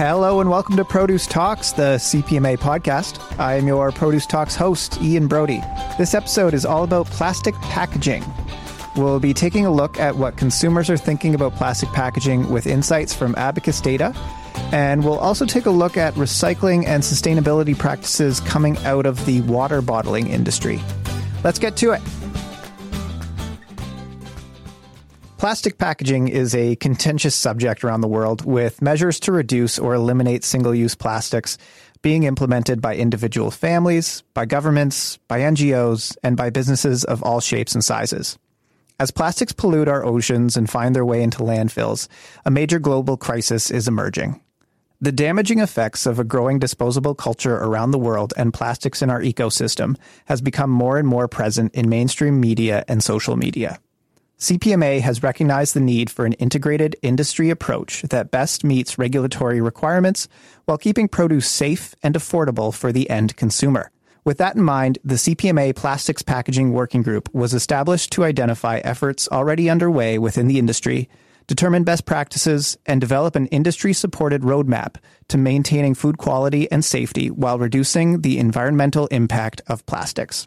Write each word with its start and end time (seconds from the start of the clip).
Hello 0.00 0.40
and 0.40 0.48
welcome 0.48 0.76
to 0.76 0.84
Produce 0.86 1.26
Talks, 1.26 1.72
the 1.72 1.96
CPMA 1.98 2.56
podcast. 2.56 3.20
I 3.38 3.56
am 3.56 3.66
your 3.66 3.92
Produce 3.92 4.24
Talks 4.24 4.56
host, 4.56 4.98
Ian 5.02 5.28
Brody. 5.28 5.60
This 5.98 6.14
episode 6.14 6.54
is 6.54 6.64
all 6.64 6.84
about 6.84 7.04
plastic 7.08 7.54
packaging. 7.56 8.24
We'll 8.96 9.20
be 9.20 9.34
taking 9.34 9.66
a 9.66 9.70
look 9.70 10.00
at 10.00 10.16
what 10.16 10.38
consumers 10.38 10.88
are 10.88 10.96
thinking 10.96 11.34
about 11.34 11.54
plastic 11.54 11.90
packaging 11.90 12.48
with 12.48 12.66
insights 12.66 13.12
from 13.12 13.34
Abacus 13.34 13.78
data. 13.82 14.16
And 14.72 15.04
we'll 15.04 15.18
also 15.18 15.44
take 15.44 15.66
a 15.66 15.70
look 15.70 15.98
at 15.98 16.14
recycling 16.14 16.86
and 16.86 17.02
sustainability 17.02 17.78
practices 17.78 18.40
coming 18.40 18.78
out 18.86 19.04
of 19.04 19.26
the 19.26 19.42
water 19.42 19.82
bottling 19.82 20.28
industry. 20.28 20.80
Let's 21.44 21.58
get 21.58 21.76
to 21.76 21.90
it. 21.90 22.00
Plastic 25.40 25.78
packaging 25.78 26.28
is 26.28 26.54
a 26.54 26.76
contentious 26.76 27.34
subject 27.34 27.82
around 27.82 28.02
the 28.02 28.08
world, 28.08 28.44
with 28.44 28.82
measures 28.82 29.18
to 29.20 29.32
reduce 29.32 29.78
or 29.78 29.94
eliminate 29.94 30.44
single 30.44 30.74
use 30.74 30.94
plastics 30.94 31.56
being 32.02 32.24
implemented 32.24 32.82
by 32.82 32.94
individual 32.94 33.50
families, 33.50 34.22
by 34.34 34.44
governments, 34.44 35.16
by 35.28 35.40
NGOs, 35.40 36.14
and 36.22 36.36
by 36.36 36.50
businesses 36.50 37.04
of 37.04 37.22
all 37.22 37.40
shapes 37.40 37.72
and 37.72 37.82
sizes. 37.82 38.38
As 38.98 39.10
plastics 39.10 39.52
pollute 39.52 39.88
our 39.88 40.04
oceans 40.04 40.58
and 40.58 40.68
find 40.68 40.94
their 40.94 41.06
way 41.06 41.22
into 41.22 41.38
landfills, 41.38 42.06
a 42.44 42.50
major 42.50 42.78
global 42.78 43.16
crisis 43.16 43.70
is 43.70 43.88
emerging. 43.88 44.42
The 45.00 45.10
damaging 45.10 45.60
effects 45.60 46.04
of 46.04 46.18
a 46.18 46.24
growing 46.24 46.58
disposable 46.58 47.14
culture 47.14 47.56
around 47.56 47.92
the 47.92 47.98
world 47.98 48.34
and 48.36 48.52
plastics 48.52 49.00
in 49.00 49.08
our 49.08 49.22
ecosystem 49.22 49.96
has 50.26 50.42
become 50.42 50.68
more 50.68 50.98
and 50.98 51.08
more 51.08 51.28
present 51.28 51.74
in 51.74 51.88
mainstream 51.88 52.42
media 52.42 52.84
and 52.88 53.02
social 53.02 53.36
media. 53.36 53.80
CPMA 54.40 55.02
has 55.02 55.22
recognized 55.22 55.74
the 55.74 55.80
need 55.80 56.08
for 56.08 56.24
an 56.24 56.32
integrated 56.34 56.96
industry 57.02 57.50
approach 57.50 58.00
that 58.04 58.30
best 58.30 58.64
meets 58.64 58.96
regulatory 58.96 59.60
requirements 59.60 60.28
while 60.64 60.78
keeping 60.78 61.08
produce 61.08 61.46
safe 61.46 61.94
and 62.02 62.14
affordable 62.14 62.72
for 62.72 62.90
the 62.90 63.10
end 63.10 63.36
consumer. 63.36 63.90
With 64.24 64.38
that 64.38 64.56
in 64.56 64.62
mind, 64.62 64.98
the 65.04 65.16
CPMA 65.16 65.76
Plastics 65.76 66.22
Packaging 66.22 66.72
Working 66.72 67.02
Group 67.02 67.28
was 67.34 67.52
established 67.52 68.12
to 68.12 68.24
identify 68.24 68.78
efforts 68.78 69.28
already 69.28 69.68
underway 69.68 70.18
within 70.18 70.48
the 70.48 70.58
industry, 70.58 71.10
determine 71.46 71.84
best 71.84 72.06
practices, 72.06 72.78
and 72.86 72.98
develop 72.98 73.36
an 73.36 73.46
industry 73.48 73.92
supported 73.92 74.40
roadmap 74.40 74.96
to 75.28 75.36
maintaining 75.36 75.94
food 75.94 76.16
quality 76.16 76.70
and 76.72 76.82
safety 76.82 77.30
while 77.30 77.58
reducing 77.58 78.22
the 78.22 78.38
environmental 78.38 79.06
impact 79.08 79.60
of 79.66 79.84
plastics. 79.84 80.46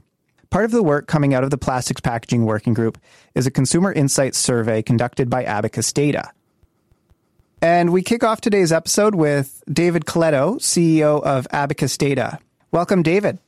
Part 0.54 0.66
of 0.66 0.72
the 0.72 0.84
work 0.84 1.08
coming 1.08 1.34
out 1.34 1.44
of 1.44 1.50
the 1.50 1.58
Plastics 1.58 2.00
Packaging 2.00 2.46
Working 2.46 2.76
Group 2.76 3.00
is 3.34 3.48
a 3.48 3.52
consumer 3.52 3.92
insights 3.92 4.38
survey 4.38 4.84
conducted 4.84 5.28
by 5.28 5.44
Abacus 5.46 5.92
Data. 5.92 6.32
And 7.60 7.92
we 7.92 8.04
kick 8.04 8.24
off 8.24 8.40
today's 8.40 8.72
episode 8.72 9.16
with 9.16 9.64
David 9.68 10.06
Coletto, 10.06 10.60
CEO 10.60 11.24
of 11.24 11.48
Abacus 11.50 11.98
Data. 11.98 12.38
Welcome, 12.72 13.02
David. 13.02 13.40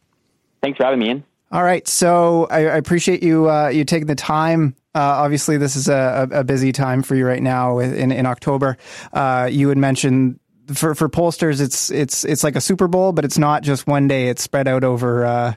Thanks 0.63 0.77
for 0.77 0.85
having 0.85 0.97
me 0.97 1.11
in. 1.11 1.23
All 1.51 1.63
right, 1.63 1.87
so 1.87 2.47
I, 2.49 2.61
I 2.61 2.77
appreciate 2.77 3.21
you 3.21 3.51
uh, 3.51 3.67
you 3.67 3.85
taking 3.85 4.07
the 4.07 4.15
time. 4.15 4.75
Uh, 4.95 5.01
obviously, 5.01 5.57
this 5.57 5.75
is 5.75 5.87
a, 5.87 6.27
a, 6.31 6.43
busy 6.43 6.71
time 6.71 7.03
for 7.03 7.13
you 7.13 7.27
right 7.27 7.43
now 7.43 7.77
in 7.77 8.11
in 8.11 8.25
October. 8.25 8.77
Uh, 9.13 9.47
you 9.51 9.69
had 9.69 9.77
mentioned 9.77 10.39
for 10.73 10.95
for 10.95 11.07
pollsters, 11.07 11.61
it's 11.61 11.91
it's 11.91 12.25
it's 12.25 12.43
like 12.43 12.55
a 12.55 12.61
Super 12.61 12.87
Bowl, 12.87 13.11
but 13.11 13.25
it's 13.25 13.37
not 13.37 13.61
just 13.61 13.85
one 13.85 14.07
day. 14.07 14.29
It's 14.29 14.41
spread 14.41 14.67
out 14.67 14.83
over 14.83 15.23
uh, 15.23 15.53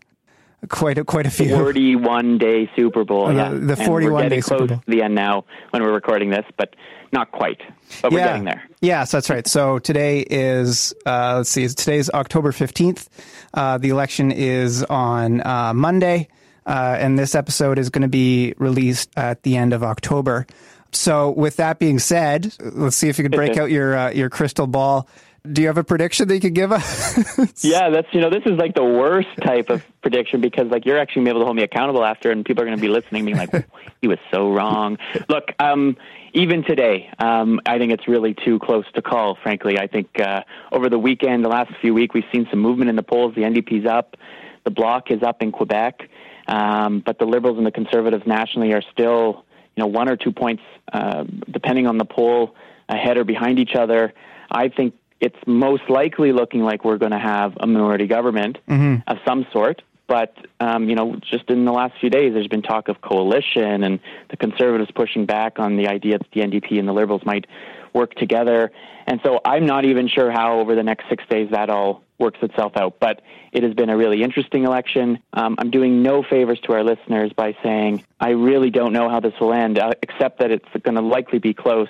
quite 0.69 0.99
a, 0.99 1.05
quite 1.05 1.27
a 1.27 1.31
few. 1.31 1.51
41 1.51 2.39
day 2.39 2.71
Super 2.75 3.05
Bowl. 3.05 3.27
Uh, 3.27 3.33
yeah. 3.33 3.51
The 3.53 3.77
41 3.77 4.29
day 4.29 4.41
Super 4.41 4.67
Bowl. 4.67 4.83
the 4.87 5.03
end 5.03 5.15
now 5.15 5.45
when 5.71 5.83
we're 5.83 5.93
recording 5.93 6.31
this, 6.31 6.45
but 6.57 6.75
not 7.13 7.31
quite. 7.31 7.61
But 8.03 8.13
yeah. 8.13 8.19
we're 8.19 8.25
getting 8.25 8.45
there. 8.45 8.65
Yes, 8.81 9.11
that's 9.11 9.31
right. 9.31 9.47
So 9.47 9.79
today 9.79 10.21
is, 10.21 10.95
uh, 11.07 11.37
let's 11.39 11.51
see, 11.51 11.67
today's 11.69 12.11
October 12.11 12.53
15th. 12.53 13.09
Uh, 13.55 13.79
the 13.79 13.89
election 13.91 14.33
is 14.33 14.83
on 14.85 15.47
uh, 15.47 15.73
Monday, 15.75 16.29
uh, 16.67 16.97
and 16.99 17.19
this 17.19 17.35
episode 17.35 17.79
is 17.79 17.91
going 17.91 18.03
to 18.03 18.09
be 18.09 18.55
released 18.59 19.11
at 19.17 19.43
the 19.43 19.57
end 19.57 19.73
of 19.73 19.83
October. 19.83 20.47
So, 20.91 21.31
with 21.31 21.57
that 21.57 21.79
being 21.79 21.99
said, 21.99 22.55
let's 22.61 22.97
see 22.97 23.09
if 23.09 23.19
you 23.19 23.25
could 23.25 23.33
break 23.33 23.59
out 23.59 23.71
your 23.71 23.97
uh, 23.97 24.11
your 24.11 24.31
crystal 24.31 24.67
ball 24.67 25.07
do 25.53 25.63
you 25.63 25.69
have 25.69 25.79
a 25.79 25.85
prediction 25.85 26.29
that 26.29 26.35
you 26.35 26.41
could 26.41 26.55
give 26.55 26.73
us? 26.73 27.17
yeah, 27.65 27.91
that's 27.91 28.09
you 28.13 28.21
know 28.21 28.31
this 28.31 28.43
is 28.47 28.59
like 28.59 28.75
the 28.75 28.85
worst 28.85 29.29
type 29.43 29.71
of 29.71 29.85
prediction 30.03 30.41
because 30.41 30.67
like 30.71 30.85
you're 30.85 30.99
actually 30.99 31.21
gonna 31.21 31.27
be 31.27 31.31
able 31.31 31.41
to 31.41 31.45
hold 31.47 31.57
me 31.57 31.63
accountable 31.63 32.05
after, 32.05 32.31
and 32.31 32.45
people 32.45 32.63
are 32.63 32.67
going 32.67 32.77
to 32.77 32.81
be 32.81 32.89
listening, 32.89 33.25
being 33.25 33.37
like, 33.37 33.51
"He 34.01 34.09
was 34.09 34.19
so 34.31 34.53
wrong." 34.53 34.99
Look, 35.29 35.53
um, 35.59 35.97
even 36.35 36.65
today, 36.65 37.11
um, 37.19 37.61
I 37.67 37.79
think 37.79 37.93
it's 37.93 38.07
really 38.07 38.35
too 38.35 38.59
close 38.59 38.85
to 38.95 39.03
call. 39.03 39.37
Frankly, 39.43 39.79
I 39.79 39.87
think 39.87 40.09
uh, 40.21 40.43
over 40.73 40.89
the 40.89 40.99
weekend, 40.99 41.45
the 41.45 41.49
last 41.49 41.73
few 41.81 41.95
weeks, 41.95 42.15
we've 42.15 42.25
seen 42.33 42.47
some 42.51 42.61
movement 42.61 42.91
in 42.91 42.97
the 42.97 43.03
polls. 43.03 43.35
The 43.35 43.43
NDP's 43.43 43.87
up, 43.87 44.17
the 44.65 44.71
Bloc 44.71 45.11
is 45.11 45.23
up 45.23 45.43
in 45.43 45.53
Quebec, 45.53 46.09
um, 46.47 47.03
but 47.05 47.19
the 47.19 47.27
Liberals 47.27 47.59
and 47.59 47.67
the 47.67 47.73
Conservatives 47.73 48.25
nationally 48.27 48.73
are 48.73 48.83
still, 48.93 49.45
you 49.77 49.83
know, 49.83 49.87
one 49.87 50.09
or 50.09 50.17
two 50.17 50.33
points, 50.33 50.63
uh, 50.93 51.25
depending 51.51 51.87
on 51.87 51.99
the 51.99 52.05
poll, 52.05 52.55
ahead 52.89 53.17
or 53.17 53.25
behind 53.25 53.59
each 53.59 53.75
other. 53.75 54.13
I 54.51 54.69
think 54.69 54.95
it's 55.21 55.37
most 55.47 55.89
likely 55.89 56.33
looking 56.33 56.63
like 56.63 56.85
we're 56.85 56.99
going 56.99 57.13
to 57.13 57.19
have 57.19 57.57
a 57.59 57.67
minority 57.67 58.07
government 58.07 58.59
mm-hmm. 58.69 58.97
of 59.07 59.19
some 59.27 59.47
sort. 59.53 59.83
But 60.07 60.35
um, 60.59 60.89
you 60.89 60.95
know, 60.95 61.17
just 61.17 61.51
in 61.51 61.67
the 61.67 61.73
last 61.73 61.95
few 62.01 62.09
days, 62.09 62.33
there's 62.33 62.49
been 62.49 62.63
talk 62.63 62.89
of 62.89 63.01
coalition, 63.03 63.85
and 63.85 64.01
the 64.31 64.39
Conservatives 64.39 64.91
pushing 64.91 65.27
back 65.27 65.59
on 65.59 65.77
the 65.77 65.89
idea 65.89 66.19
that 66.19 66.27
the 66.33 66.41
NDP 66.41 66.79
and 66.79 66.89
the 66.89 66.95
Liberals 66.95 67.23
might 67.27 67.47
work 67.93 68.15
together. 68.15 68.73
And 69.07 69.21
so, 69.23 69.39
I'm 69.45 69.67
not 69.67 69.85
even 69.85 70.09
sure 70.09 70.31
how 70.31 70.61
over 70.61 70.75
the 70.75 70.83
next 70.83 71.11
six 71.11 71.25
days 71.29 71.51
that 71.51 71.69
all 71.69 72.03
works 72.19 72.39
itself 72.41 72.73
out. 72.77 72.99
But 72.99 73.21
it 73.53 73.63
has 73.63 73.75
been 73.75 73.91
a 73.91 73.97
really 73.99 74.23
interesting 74.23 74.65
election. 74.65 75.19
Um, 75.35 75.57
I'm 75.59 75.71
doing 75.71 76.03
no 76.03 76.23
favors 76.23 76.59
to 76.61 76.73
our 76.73 76.85
listeners 76.85 77.33
by 77.35 77.55
saying 77.63 78.03
I 78.19 78.31
really 78.31 78.71
don't 78.71 78.95
know 78.95 79.11
how 79.11 79.21
this 79.21 79.35
will 79.39 79.53
end, 79.53 79.79
uh, 79.79 79.93
except 80.03 80.39
that 80.41 80.51
it's 80.51 80.69
going 80.83 80.97
to 80.97 81.03
likely 81.03 81.39
be 81.39 81.53
close. 81.53 81.89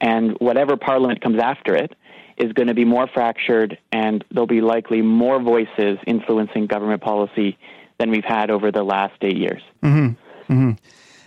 And 0.00 0.32
whatever 0.38 0.78
parliament 0.78 1.20
comes 1.20 1.38
after 1.38 1.74
it, 1.74 1.94
is 2.36 2.52
going 2.52 2.68
to 2.68 2.74
be 2.74 2.84
more 2.84 3.06
fractured, 3.06 3.78
and 3.92 4.24
there'll 4.30 4.46
be 4.46 4.60
likely 4.60 5.02
more 5.02 5.40
voices 5.40 5.98
influencing 6.06 6.66
government 6.66 7.02
policy 7.02 7.58
than 7.98 8.10
we've 8.10 8.24
had 8.24 8.50
over 8.50 8.72
the 8.72 8.82
last 8.82 9.14
eight 9.22 9.36
years. 9.36 9.62
Mm-hmm. 9.82 10.52
Mm-hmm. 10.52 10.70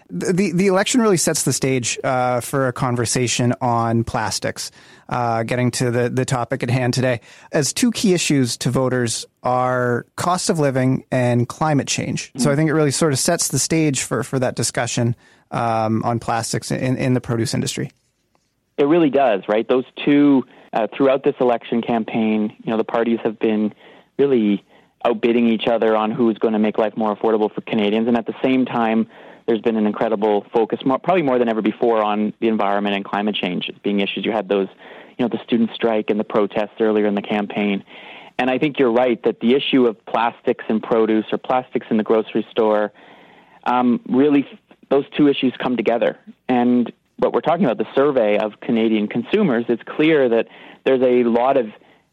The, 0.09 0.51
the 0.53 0.67
election 0.67 1.01
really 1.01 1.17
sets 1.17 1.43
the 1.43 1.53
stage 1.53 1.97
uh, 2.03 2.41
for 2.41 2.67
a 2.67 2.73
conversation 2.73 3.53
on 3.61 4.03
plastics. 4.03 4.69
Uh, 5.09 5.43
getting 5.43 5.69
to 5.69 5.91
the, 5.91 6.09
the 6.09 6.25
topic 6.25 6.63
at 6.63 6.69
hand 6.69 6.93
today, 6.93 7.19
as 7.51 7.73
two 7.73 7.91
key 7.91 8.13
issues 8.13 8.57
to 8.57 8.69
voters 8.69 9.25
are 9.43 10.05
cost 10.15 10.49
of 10.49 10.59
living 10.59 11.03
and 11.11 11.47
climate 11.47 11.87
change. 11.87 12.29
Mm-hmm. 12.29 12.39
So 12.39 12.51
I 12.51 12.55
think 12.55 12.69
it 12.69 12.73
really 12.73 12.89
sort 12.91 13.11
of 13.13 13.19
sets 13.19 13.49
the 13.49 13.59
stage 13.59 14.01
for, 14.01 14.23
for 14.23 14.39
that 14.39 14.55
discussion 14.55 15.15
um, 15.51 16.03
on 16.03 16.19
plastics 16.19 16.71
in, 16.71 16.97
in 16.97 17.13
the 17.13 17.21
produce 17.21 17.53
industry. 17.53 17.91
It 18.77 18.85
really 18.85 19.09
does, 19.09 19.43
right? 19.47 19.67
Those 19.67 19.85
two 20.03 20.45
uh, 20.73 20.87
throughout 20.95 21.23
this 21.23 21.35
election 21.39 21.81
campaign, 21.81 22.55
you 22.63 22.71
know, 22.71 22.77
the 22.77 22.83
parties 22.83 23.19
have 23.23 23.39
been 23.39 23.73
really 24.17 24.63
outbidding 25.05 25.47
each 25.47 25.67
other 25.67 25.95
on 25.95 26.11
who's 26.11 26.37
going 26.37 26.53
to 26.53 26.59
make 26.59 26.77
life 26.77 26.95
more 26.97 27.15
affordable 27.15 27.53
for 27.53 27.61
Canadians, 27.61 28.07
and 28.07 28.17
at 28.17 28.25
the 28.25 28.35
same 28.43 28.65
time, 28.65 29.07
there's 29.45 29.61
been 29.61 29.75
an 29.75 29.85
incredible 29.85 30.45
focus, 30.53 30.79
more, 30.85 30.97
probably 30.99 31.21
more 31.21 31.37
than 31.37 31.49
ever 31.49 31.61
before, 31.61 32.01
on 32.01 32.33
the 32.39 32.47
environment 32.47 32.95
and 32.95 33.03
climate 33.03 33.35
change 33.35 33.69
as 33.69 33.77
being 33.83 33.99
issues. 33.99 34.25
You 34.25 34.31
had 34.31 34.47
those, 34.47 34.69
you 35.17 35.25
know, 35.25 35.29
the 35.29 35.43
student 35.43 35.71
strike 35.73 36.09
and 36.09 36.19
the 36.19 36.23
protests 36.23 36.79
earlier 36.79 37.05
in 37.05 37.15
the 37.15 37.21
campaign. 37.21 37.83
And 38.39 38.49
I 38.49 38.57
think 38.57 38.79
you're 38.79 38.91
right 38.91 39.21
that 39.23 39.41
the 39.41 39.53
issue 39.53 39.85
of 39.85 40.03
plastics 40.05 40.65
and 40.69 40.81
produce 40.81 41.25
or 41.31 41.37
plastics 41.37 41.87
in 41.89 41.97
the 41.97 42.03
grocery 42.03 42.47
store 42.51 42.91
um, 43.65 43.99
really, 44.07 44.47
those 44.89 45.05
two 45.15 45.27
issues 45.27 45.53
come 45.61 45.77
together. 45.77 46.17
And 46.47 46.91
what 47.17 47.33
we're 47.33 47.41
talking 47.41 47.65
about, 47.65 47.77
the 47.77 47.93
survey 47.95 48.37
of 48.37 48.59
Canadian 48.61 49.07
consumers, 49.07 49.65
it's 49.69 49.83
clear 49.83 50.29
that 50.29 50.47
there's 50.85 51.01
a 51.01 51.23
lot 51.23 51.57
of 51.57 51.67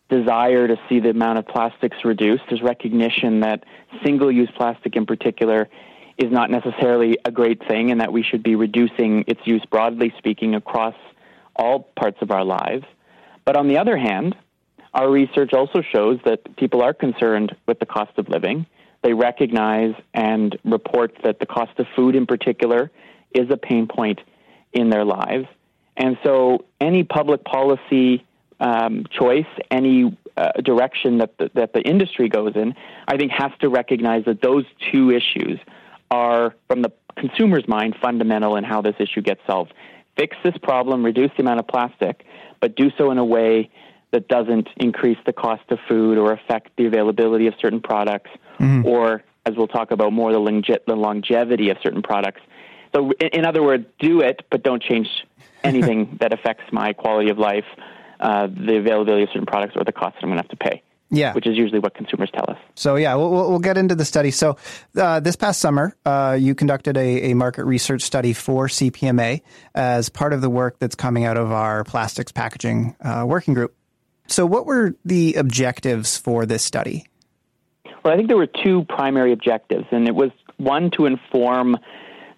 desire 0.08 0.68
to 0.68 0.76
see 0.88 1.00
the 1.00 1.10
amount 1.10 1.38
of 1.38 1.46
plastics 1.46 1.98
reduced. 2.04 2.42
There's 2.48 2.62
recognition 2.62 3.40
that 3.40 3.64
single 4.04 4.30
use 4.30 4.50
plastic 4.56 4.96
in 4.96 5.06
particular 5.06 5.68
is 6.18 6.30
not 6.30 6.50
necessarily 6.50 7.18
a 7.24 7.30
great 7.30 7.66
thing 7.66 7.90
and 7.90 8.00
that 8.00 8.12
we 8.12 8.22
should 8.22 8.42
be 8.42 8.56
reducing 8.56 9.24
its 9.26 9.40
use 9.44 9.64
broadly 9.70 10.12
speaking 10.18 10.54
across 10.54 10.94
all 11.56 11.80
parts 11.96 12.18
of 12.20 12.30
our 12.30 12.44
lives. 12.44 12.84
But 13.44 13.56
on 13.56 13.68
the 13.68 13.78
other 13.78 13.96
hand, 13.96 14.36
our 14.92 15.10
research 15.10 15.52
also 15.54 15.82
shows 15.82 16.18
that 16.24 16.56
people 16.56 16.82
are 16.82 16.92
concerned 16.92 17.56
with 17.66 17.78
the 17.78 17.86
cost 17.86 18.18
of 18.18 18.28
living. 18.28 18.66
They 19.02 19.14
recognize 19.14 19.94
and 20.12 20.58
report 20.64 21.16
that 21.24 21.38
the 21.38 21.46
cost 21.46 21.78
of 21.78 21.86
food 21.96 22.16
in 22.16 22.26
particular 22.26 22.90
is 23.32 23.48
a 23.50 23.56
pain 23.56 23.86
point 23.86 24.20
in 24.72 24.90
their 24.90 25.04
lives. 25.04 25.46
And 25.96 26.16
so, 26.22 26.64
any 26.80 27.04
public 27.04 27.44
policy 27.44 28.24
um, 28.58 29.04
choice, 29.10 29.46
any 29.70 30.16
uh, 30.36 30.52
direction 30.62 31.18
that 31.18 31.36
the, 31.38 31.50
that 31.54 31.72
the 31.72 31.80
industry 31.82 32.28
goes 32.28 32.52
in, 32.54 32.74
I 33.06 33.16
think 33.16 33.32
has 33.32 33.52
to 33.60 33.68
recognize 33.68 34.24
that 34.26 34.40
those 34.40 34.64
two 34.92 35.10
issues 35.10 35.58
are, 36.10 36.54
from 36.68 36.82
the 36.82 36.92
consumer's 37.16 37.66
mind, 37.68 37.96
fundamental 38.00 38.56
in 38.56 38.64
how 38.64 38.80
this 38.82 38.94
issue 38.98 39.20
gets 39.20 39.40
solved. 39.46 39.74
Fix 40.16 40.36
this 40.42 40.56
problem, 40.62 41.04
reduce 41.04 41.30
the 41.36 41.42
amount 41.42 41.60
of 41.60 41.68
plastic, 41.68 42.24
but 42.60 42.76
do 42.76 42.90
so 42.96 43.10
in 43.10 43.18
a 43.18 43.24
way 43.24 43.70
that 44.12 44.28
doesn't 44.28 44.68
increase 44.76 45.18
the 45.24 45.32
cost 45.32 45.62
of 45.70 45.78
food 45.88 46.18
or 46.18 46.32
affect 46.32 46.70
the 46.76 46.86
availability 46.86 47.46
of 47.46 47.54
certain 47.60 47.80
products, 47.80 48.30
mm-hmm. 48.58 48.86
or 48.86 49.22
as 49.46 49.54
we'll 49.56 49.68
talk 49.68 49.90
about 49.90 50.12
more, 50.12 50.32
the, 50.32 50.38
longe- 50.38 50.70
the 50.86 50.96
longevity 50.96 51.70
of 51.70 51.76
certain 51.82 52.02
products. 52.02 52.40
So, 52.94 53.12
in, 53.20 53.28
in, 53.28 53.44
other 53.44 53.62
words, 53.62 53.86
do 53.98 54.20
it, 54.20 54.44
but 54.50 54.62
don't 54.62 54.82
change 54.82 55.08
anything 55.62 56.18
that 56.20 56.32
affects 56.32 56.64
my 56.72 56.92
quality 56.92 57.30
of 57.30 57.38
life, 57.38 57.64
uh, 58.18 58.46
the 58.46 58.76
availability 58.76 59.24
of 59.24 59.28
certain 59.30 59.46
products, 59.46 59.74
or 59.76 59.84
the 59.84 59.92
cost 59.92 60.16
that 60.16 60.22
I'm 60.22 60.30
going 60.30 60.38
to 60.38 60.42
have 60.42 60.50
to 60.50 60.56
pay. 60.56 60.82
Yeah. 61.12 61.32
Which 61.32 61.46
is 61.46 61.56
usually 61.56 61.80
what 61.80 61.94
consumers 61.94 62.30
tell 62.32 62.44
us. 62.48 62.58
So, 62.76 62.94
yeah, 62.94 63.16
we'll, 63.16 63.30
we'll 63.30 63.58
get 63.58 63.76
into 63.76 63.96
the 63.96 64.04
study. 64.04 64.30
So, 64.30 64.56
uh, 64.96 65.18
this 65.18 65.34
past 65.34 65.60
summer, 65.60 65.96
uh, 66.06 66.36
you 66.38 66.54
conducted 66.54 66.96
a, 66.96 67.30
a, 67.30 67.34
market 67.34 67.64
research 67.64 68.02
study 68.02 68.32
for 68.32 68.68
CPMA 68.68 69.42
as 69.74 70.08
part 70.08 70.32
of 70.32 70.40
the 70.40 70.48
work 70.48 70.78
that's 70.78 70.94
coming 70.94 71.24
out 71.24 71.36
of 71.36 71.50
our 71.50 71.82
plastics 71.82 72.30
packaging 72.30 72.94
uh, 73.00 73.24
working 73.26 73.54
group. 73.54 73.74
So, 74.28 74.46
what 74.46 74.66
were 74.66 74.94
the 75.04 75.34
objectives 75.34 76.16
for 76.16 76.46
this 76.46 76.62
study? 76.62 77.06
Well, 78.04 78.14
I 78.14 78.16
think 78.16 78.28
there 78.28 78.36
were 78.36 78.46
two 78.46 78.84
primary 78.84 79.32
objectives, 79.32 79.86
and 79.90 80.06
it 80.06 80.14
was 80.14 80.30
one 80.56 80.90
to 80.92 81.06
inform 81.06 81.76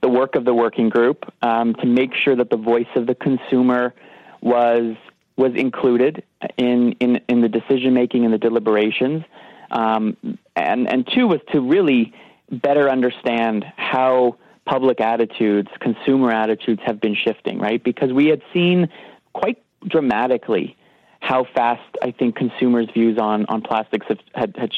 the 0.02 0.08
work 0.08 0.34
of 0.34 0.44
the 0.44 0.52
working 0.52 0.88
group 0.88 1.24
um, 1.42 1.74
to 1.74 1.86
make 1.86 2.10
sure 2.14 2.36
that 2.36 2.50
the 2.50 2.56
voice 2.56 2.88
of 2.96 3.06
the 3.06 3.14
consumer 3.14 3.94
was 4.40 4.96
was 5.36 5.52
included 5.54 6.22
in 6.58 6.92
in, 7.00 7.20
in 7.28 7.40
the 7.40 7.48
decision 7.48 7.94
making 7.94 8.24
and 8.24 8.34
the 8.34 8.38
deliberations, 8.38 9.24
um, 9.70 10.16
and 10.54 10.92
and 10.92 11.08
two 11.14 11.26
was 11.26 11.40
to 11.52 11.60
really 11.60 12.12
better 12.50 12.90
understand 12.90 13.64
how 13.76 14.36
public 14.64 15.00
attitudes, 15.00 15.68
consumer 15.80 16.30
attitudes 16.30 16.80
have 16.84 17.00
been 17.00 17.16
shifting, 17.16 17.58
right? 17.58 17.82
Because 17.82 18.12
we 18.12 18.26
had 18.26 18.42
seen 18.52 18.88
quite 19.32 19.62
dramatically 19.88 20.76
how 21.20 21.44
fast 21.54 21.82
I 22.02 22.10
think 22.10 22.34
consumers' 22.36 22.88
views 22.92 23.16
on, 23.18 23.46
on 23.48 23.62
plastics 23.62 24.06
have 24.08 24.18
had, 24.34 24.56
had, 24.56 24.72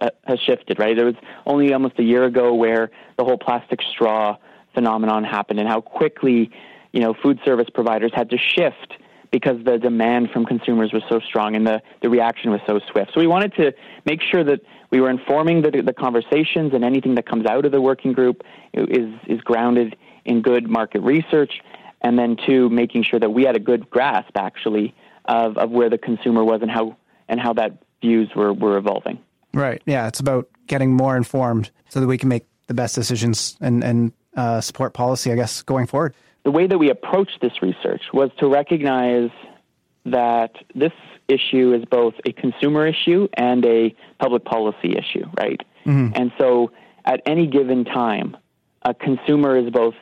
had, 0.00 0.12
has 0.24 0.40
shifted. 0.40 0.78
Right, 0.78 0.96
there 0.96 1.06
was 1.06 1.14
only 1.46 1.72
almost 1.74 1.98
a 1.98 2.02
year 2.02 2.24
ago 2.24 2.54
where 2.54 2.90
the 3.18 3.24
whole 3.24 3.38
plastic 3.38 3.80
straw 3.82 4.36
phenomenon 4.74 5.24
happened, 5.24 5.60
and 5.60 5.68
how 5.68 5.80
quickly 5.80 6.50
you 6.92 7.00
know 7.00 7.14
food 7.14 7.38
service 7.44 7.68
providers 7.72 8.12
had 8.14 8.30
to 8.30 8.38
shift 8.38 8.94
because 9.30 9.62
the 9.64 9.78
demand 9.78 10.30
from 10.30 10.44
consumers 10.44 10.92
was 10.92 11.02
so 11.08 11.20
strong 11.20 11.54
and 11.54 11.66
the, 11.66 11.80
the 12.02 12.10
reaction 12.10 12.50
was 12.50 12.60
so 12.66 12.80
swift. 12.90 13.12
So 13.14 13.20
we 13.20 13.26
wanted 13.26 13.54
to 13.54 13.72
make 14.04 14.20
sure 14.22 14.42
that 14.44 14.60
we 14.90 15.00
were 15.00 15.10
informing 15.10 15.62
the, 15.62 15.82
the 15.82 15.92
conversations 15.92 16.74
and 16.74 16.84
anything 16.84 17.14
that 17.14 17.26
comes 17.26 17.46
out 17.46 17.64
of 17.64 17.72
the 17.72 17.80
working 17.80 18.12
group 18.12 18.42
is, 18.72 19.08
is 19.28 19.40
grounded 19.42 19.96
in 20.24 20.42
good 20.42 20.68
market 20.68 21.00
research. 21.00 21.60
And 22.02 22.18
then, 22.18 22.36
two, 22.46 22.70
making 22.70 23.04
sure 23.04 23.20
that 23.20 23.30
we 23.30 23.44
had 23.44 23.56
a 23.56 23.60
good 23.60 23.90
grasp, 23.90 24.30
actually, 24.34 24.94
of, 25.26 25.58
of 25.58 25.70
where 25.70 25.90
the 25.90 25.98
consumer 25.98 26.42
was 26.42 26.62
and 26.62 26.70
how 26.70 26.96
and 27.28 27.38
how 27.38 27.52
that 27.52 27.82
views 28.00 28.30
were, 28.34 28.52
were 28.52 28.76
evolving. 28.76 29.18
Right. 29.52 29.82
Yeah. 29.84 30.08
It's 30.08 30.18
about 30.18 30.48
getting 30.66 30.96
more 30.96 31.16
informed 31.16 31.70
so 31.88 32.00
that 32.00 32.06
we 32.06 32.18
can 32.18 32.28
make 32.28 32.46
the 32.66 32.74
best 32.74 32.94
decisions 32.94 33.56
and, 33.60 33.84
and 33.84 34.12
uh, 34.40 34.60
support 34.60 34.94
policy, 34.94 35.30
I 35.30 35.36
guess, 35.36 35.62
going 35.62 35.86
forward. 35.86 36.14
The 36.44 36.50
way 36.50 36.66
that 36.66 36.78
we 36.78 36.90
approached 36.90 37.38
this 37.42 37.60
research 37.60 38.02
was 38.12 38.30
to 38.38 38.48
recognize 38.48 39.30
that 40.06 40.52
this 40.74 40.92
issue 41.28 41.74
is 41.74 41.84
both 41.84 42.14
a 42.24 42.32
consumer 42.32 42.86
issue 42.86 43.28
and 43.34 43.64
a 43.66 43.94
public 44.18 44.44
policy 44.44 44.96
issue, 44.96 45.26
right? 45.38 45.60
Mm-hmm. 45.84 46.14
And 46.14 46.32
so 46.38 46.72
at 47.04 47.20
any 47.26 47.46
given 47.46 47.84
time, 47.84 48.36
a 48.82 48.94
consumer 48.94 49.58
is 49.58 49.70
both 49.70 49.94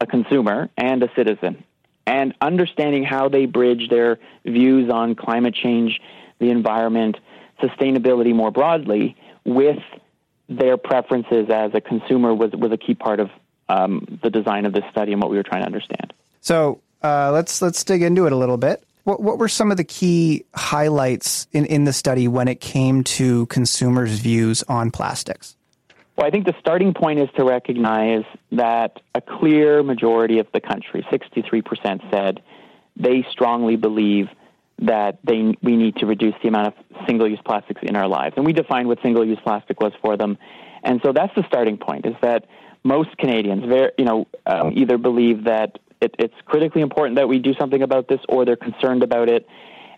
a 0.00 0.06
consumer 0.06 0.70
and 0.78 1.02
a 1.02 1.10
citizen 1.14 1.62
and 2.06 2.34
understanding 2.40 3.04
how 3.04 3.28
they 3.28 3.44
bridge 3.46 3.88
their 3.90 4.18
views 4.44 4.90
on 4.90 5.14
climate 5.14 5.54
change, 5.54 6.00
the 6.40 6.50
environment, 6.50 7.18
sustainability 7.62 8.34
more 8.34 8.50
broadly 8.50 9.16
with 9.44 9.78
their 10.48 10.76
preferences 10.76 11.48
as 11.50 11.70
a 11.74 11.80
consumer 11.80 12.34
was, 12.34 12.50
was 12.52 12.72
a 12.72 12.76
key 12.76 12.94
part 12.94 13.20
of 13.20 13.30
um, 13.68 14.18
the 14.22 14.30
design 14.30 14.66
of 14.66 14.72
this 14.72 14.84
study 14.90 15.12
and 15.12 15.20
what 15.20 15.30
we 15.30 15.36
were 15.36 15.42
trying 15.42 15.62
to 15.62 15.66
understand. 15.66 16.12
So 16.40 16.80
uh, 17.02 17.30
let's 17.32 17.62
let's 17.62 17.82
dig 17.84 18.02
into 18.02 18.26
it 18.26 18.32
a 18.32 18.36
little 18.36 18.56
bit. 18.56 18.84
What, 19.04 19.20
what 19.20 19.38
were 19.38 19.48
some 19.48 19.70
of 19.72 19.76
the 19.76 19.84
key 19.84 20.44
highlights 20.54 21.48
in, 21.52 21.64
in 21.66 21.84
the 21.84 21.92
study 21.92 22.28
when 22.28 22.46
it 22.46 22.60
came 22.60 23.02
to 23.04 23.46
consumers' 23.46 24.20
views 24.20 24.62
on 24.68 24.92
plastics? 24.92 25.56
Well, 26.16 26.26
I 26.26 26.30
think 26.30 26.46
the 26.46 26.54
starting 26.60 26.94
point 26.94 27.18
is 27.18 27.28
to 27.36 27.44
recognize 27.44 28.24
that 28.52 29.00
a 29.14 29.20
clear 29.20 29.82
majority 29.82 30.38
of 30.38 30.46
the 30.52 30.60
country, 30.60 31.04
63%, 31.10 32.10
said 32.12 32.42
they 32.96 33.26
strongly 33.30 33.76
believe 33.76 34.28
that 34.78 35.18
they, 35.24 35.56
we 35.62 35.76
need 35.76 35.96
to 35.96 36.06
reduce 36.06 36.34
the 36.42 36.48
amount 36.48 36.68
of 36.68 36.74
single 37.06 37.28
use 37.28 37.40
plastics 37.44 37.80
in 37.82 37.96
our 37.96 38.08
lives. 38.08 38.34
And 38.36 38.44
we 38.44 38.52
defined 38.52 38.88
what 38.88 38.98
single 39.02 39.26
use 39.26 39.38
plastic 39.42 39.80
was 39.80 39.92
for 40.00 40.16
them. 40.16 40.38
And 40.82 41.00
so 41.02 41.12
that's 41.12 41.34
the 41.34 41.44
starting 41.46 41.78
point 41.78 42.06
is 42.06 42.14
that 42.22 42.44
most 42.84 43.16
Canadians 43.18 43.64
very, 43.64 43.92
you 43.98 44.04
know, 44.04 44.26
um, 44.46 44.72
either 44.74 44.98
believe 44.98 45.44
that 45.44 45.78
it, 46.00 46.14
it's 46.18 46.34
critically 46.44 46.82
important 46.82 47.16
that 47.16 47.28
we 47.28 47.38
do 47.38 47.54
something 47.54 47.82
about 47.82 48.08
this 48.08 48.20
or 48.28 48.44
they're 48.44 48.56
concerned 48.56 49.02
about 49.02 49.28
it. 49.28 49.46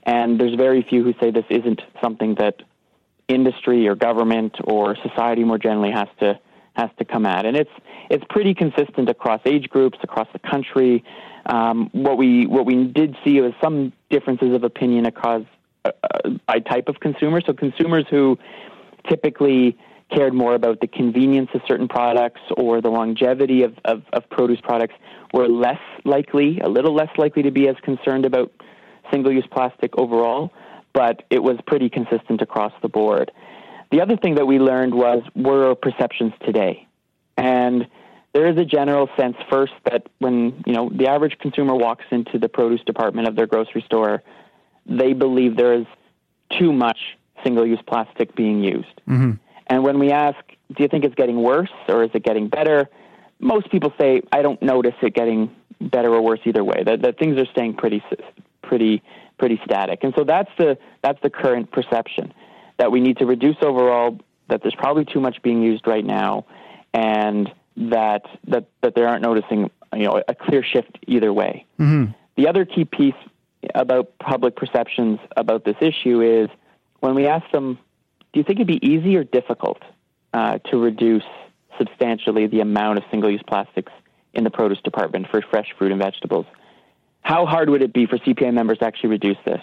And 0.05 0.39
there's 0.39 0.55
very 0.55 0.83
few 0.83 1.03
who 1.03 1.15
say 1.21 1.31
this 1.31 1.47
isn't 1.49 1.81
something 2.03 2.35
that 2.37 2.57
industry 3.29 3.89
or 3.89 3.95
government 3.95 4.57
or 4.65 4.97
society 4.97 5.45
more 5.45 5.59
generally 5.59 5.93
has 5.93 6.09
to 6.21 6.39
has 6.77 6.91
to 6.99 7.05
come 7.05 7.25
at, 7.25 7.47
and 7.47 7.57
it's 7.57 7.71
it's 8.11 8.25
pretty 8.29 8.53
consistent 8.53 9.09
across 9.09 9.41
age 9.47 9.69
groups 9.69 9.97
across 10.03 10.27
the 10.33 10.41
country. 10.41 11.05
Um, 11.47 11.89
what 11.93 12.19
we 12.19 12.47
what 12.47 12.67
we 12.67 12.85
did 12.85 13.17
see 13.25 13.41
was 13.41 13.53
some 13.63 13.93
differences 14.11 14.55
of 14.55 14.65
opinion 14.65 15.07
across 15.07 15.43
uh, 15.85 15.93
uh, 16.03 16.31
by 16.47 16.59
type 16.59 16.89
of 16.89 16.99
consumer. 16.99 17.41
So 17.47 17.53
consumers 17.53 18.07
who 18.11 18.39
typically 19.09 19.79
cared 20.15 20.35
more 20.35 20.55
about 20.55 20.81
the 20.81 20.87
convenience 20.87 21.51
of 21.55 21.61
certain 21.67 21.89
products 21.89 22.41
or 22.57 22.81
the 22.81 22.91
longevity 22.91 23.63
of, 23.63 23.75
of, 23.85 24.03
of 24.13 24.29
produce 24.31 24.61
products 24.61 24.95
were 25.33 25.49
less 25.49 25.81
likely, 26.05 26.61
a 26.61 26.69
little 26.69 26.95
less 26.95 27.11
likely 27.19 27.43
to 27.43 27.51
be 27.51 27.69
as 27.69 27.77
concerned 27.83 28.25
about 28.25 28.53
single 29.11 29.33
use 29.33 29.47
plastic 29.51 29.97
overall 29.99 30.53
but 30.95 31.25
it 31.29 31.43
was 31.43 31.59
pretty 31.67 31.91
consistent 31.91 32.41
across 32.41 32.73
the 32.81 32.89
board. 32.89 33.31
The 33.91 34.01
other 34.01 34.17
thing 34.17 34.37
that 34.37 34.47
we 34.47 34.59
learned 34.59 34.95
was 34.95 35.23
were 35.35 35.69
our 35.69 35.75
perceptions 35.75 36.33
today? 36.47 36.87
And 37.37 37.87
there 38.33 38.47
is 38.47 38.57
a 38.57 38.65
general 38.65 39.11
sense 39.19 39.37
first 39.51 39.75
that 39.85 40.07
when, 40.19 40.63
you 40.67 40.73
know, 40.73 40.89
the 40.89 41.09
average 41.09 41.39
consumer 41.39 41.75
walks 41.75 42.05
into 42.11 42.39
the 42.39 42.49
produce 42.49 42.81
department 42.87 43.29
of 43.29 43.37
their 43.37 43.47
grocery 43.47 43.83
store, 43.83 44.23
they 44.87 45.13
believe 45.13 45.57
there 45.57 45.75
is 45.75 45.87
too 46.59 46.73
much 46.73 46.99
single-use 47.43 47.81
plastic 47.87 48.35
being 48.35 48.63
used. 48.63 49.01
Mm-hmm. 49.09 49.33
And 49.67 49.83
when 49.83 49.99
we 49.99 50.11
ask, 50.11 50.39
do 50.75 50.83
you 50.83 50.89
think 50.89 51.05
it's 51.05 51.15
getting 51.15 51.43
worse 51.43 51.73
or 51.89 52.05
is 52.05 52.11
it 52.15 52.23
getting 52.23 52.49
better? 52.49 52.89
Most 53.41 53.71
people 53.71 53.93
say, 53.99 54.23
I 54.33 54.43
don't 54.43 54.61
notice 54.63 54.95
it 55.03 55.15
getting 55.15 55.55
better 55.81 56.13
or 56.15 56.23
worse 56.23 56.41
either 56.45 56.65
way. 56.65 56.83
That, 56.85 57.03
that 57.03 57.19
things 57.19 57.39
are 57.39 57.47
staying 57.47 57.75
pretty, 57.75 58.03
pretty 58.63 59.03
pretty 59.39 59.61
static. 59.65 60.01
And 60.03 60.15
so 60.17 60.25
that's 60.25 60.51
the 60.59 60.79
that's 61.03 61.21
the 61.23 61.31
current 61.31 61.71
perception 61.71 62.33
that 62.79 62.91
we 62.91 63.01
need 63.01 63.19
to 63.19 63.27
reduce 63.27 63.57
overall. 63.63 64.19
That 64.49 64.63
there's 64.63 64.75
probably 64.75 65.05
too 65.05 65.21
much 65.21 65.43
being 65.43 65.63
used 65.63 65.87
right 65.87 66.05
now, 66.05 66.47
and 66.93 67.51
that 67.77 68.23
that 68.49 68.67
that 68.83 68.95
they 68.95 69.03
aren't 69.03 69.23
noticing 69.23 69.71
you 69.93 70.05
know 70.05 70.23
a 70.27 70.35
clear 70.35 70.63
shift 70.63 70.99
either 71.07 71.33
way. 71.33 71.67
Mm-hmm. 71.81 72.13
The 72.37 72.49
other 72.49 72.65
key 72.65 72.85
piece 72.85 73.15
about 73.75 74.19
public 74.19 74.57
perceptions 74.57 75.19
about 75.37 75.65
this 75.65 75.77
issue 75.81 76.21
is 76.21 76.51
when 77.01 77.15
we 77.15 77.27
ask 77.27 77.51
them, 77.53 77.79
do 78.35 78.41
you 78.41 78.45
think 78.45 78.61
it'd 78.61 78.67
be 78.67 78.87
easy 78.87 79.17
or 79.17 79.25
difficult 79.25 79.79
uh, 80.35 80.59
to 80.71 80.77
reduce 80.77 81.25
substantially 81.79 82.47
the 82.47 82.61
amount 82.61 82.99
of 82.99 83.05
single-use 83.11 83.43
plastics 83.47 83.93
in 84.35 84.45
the 84.45 84.51
produce 84.51 84.81
department 84.83 85.29
for 85.31 85.41
fresh 85.41 85.69
fruit 85.79 85.91
and 85.91 86.03
vegetables? 86.03 86.45
how 87.25 87.47
hard 87.47 87.71
would 87.71 87.83
it 87.83 87.93
be 87.93 88.07
for 88.07 88.19
CPA 88.19 88.53
members 88.53 88.79
to 88.79 88.85
actually 88.85 89.09
reduce 89.09 89.39
this? 89.45 89.61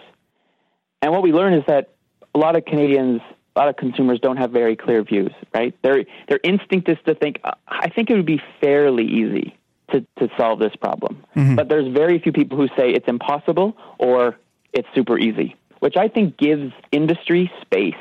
And 1.02 1.14
what 1.14 1.22
we 1.22 1.32
learn 1.32 1.54
is 1.54 1.64
that 1.68 1.90
a 2.36 2.40
lot 2.40 2.56
of 2.56 2.66
Canadians, 2.66 3.22
a 3.56 3.60
lot 3.60 3.70
of 3.70 3.78
consumers 3.78 4.20
don't 4.20 4.38
have 4.38 4.52
very 4.52 4.76
clear 4.76 5.04
views, 5.04 5.32
right? 5.54 5.76
Their, 5.84 6.04
their 6.28 6.40
instinct 6.44 6.90
is 6.90 6.98
to 7.06 7.16
think, 7.16 7.40
I 7.68 7.90
think 7.90 8.10
it 8.10 8.16
would 8.16 8.26
be 8.26 8.42
fairly 8.60 9.06
easy 9.06 9.58
to, 9.92 10.02
to 10.20 10.30
solve 10.38 10.60
this 10.60 10.76
problem. 10.76 11.24
Mm-hmm. 11.36 11.56
But 11.56 11.70
there's 11.70 11.88
very 11.94 12.20
few 12.20 12.32
people 12.32 12.58
who 12.58 12.68
say 12.70 12.90
it's 12.90 13.08
impossible 13.08 13.78
or 14.00 14.38
it's 14.74 14.88
super 14.96 15.20
easy, 15.20 15.56
which 15.80 15.98
I 15.98 16.08
think 16.08 16.38
gives 16.38 16.74
industry 16.92 17.52
space 17.62 17.94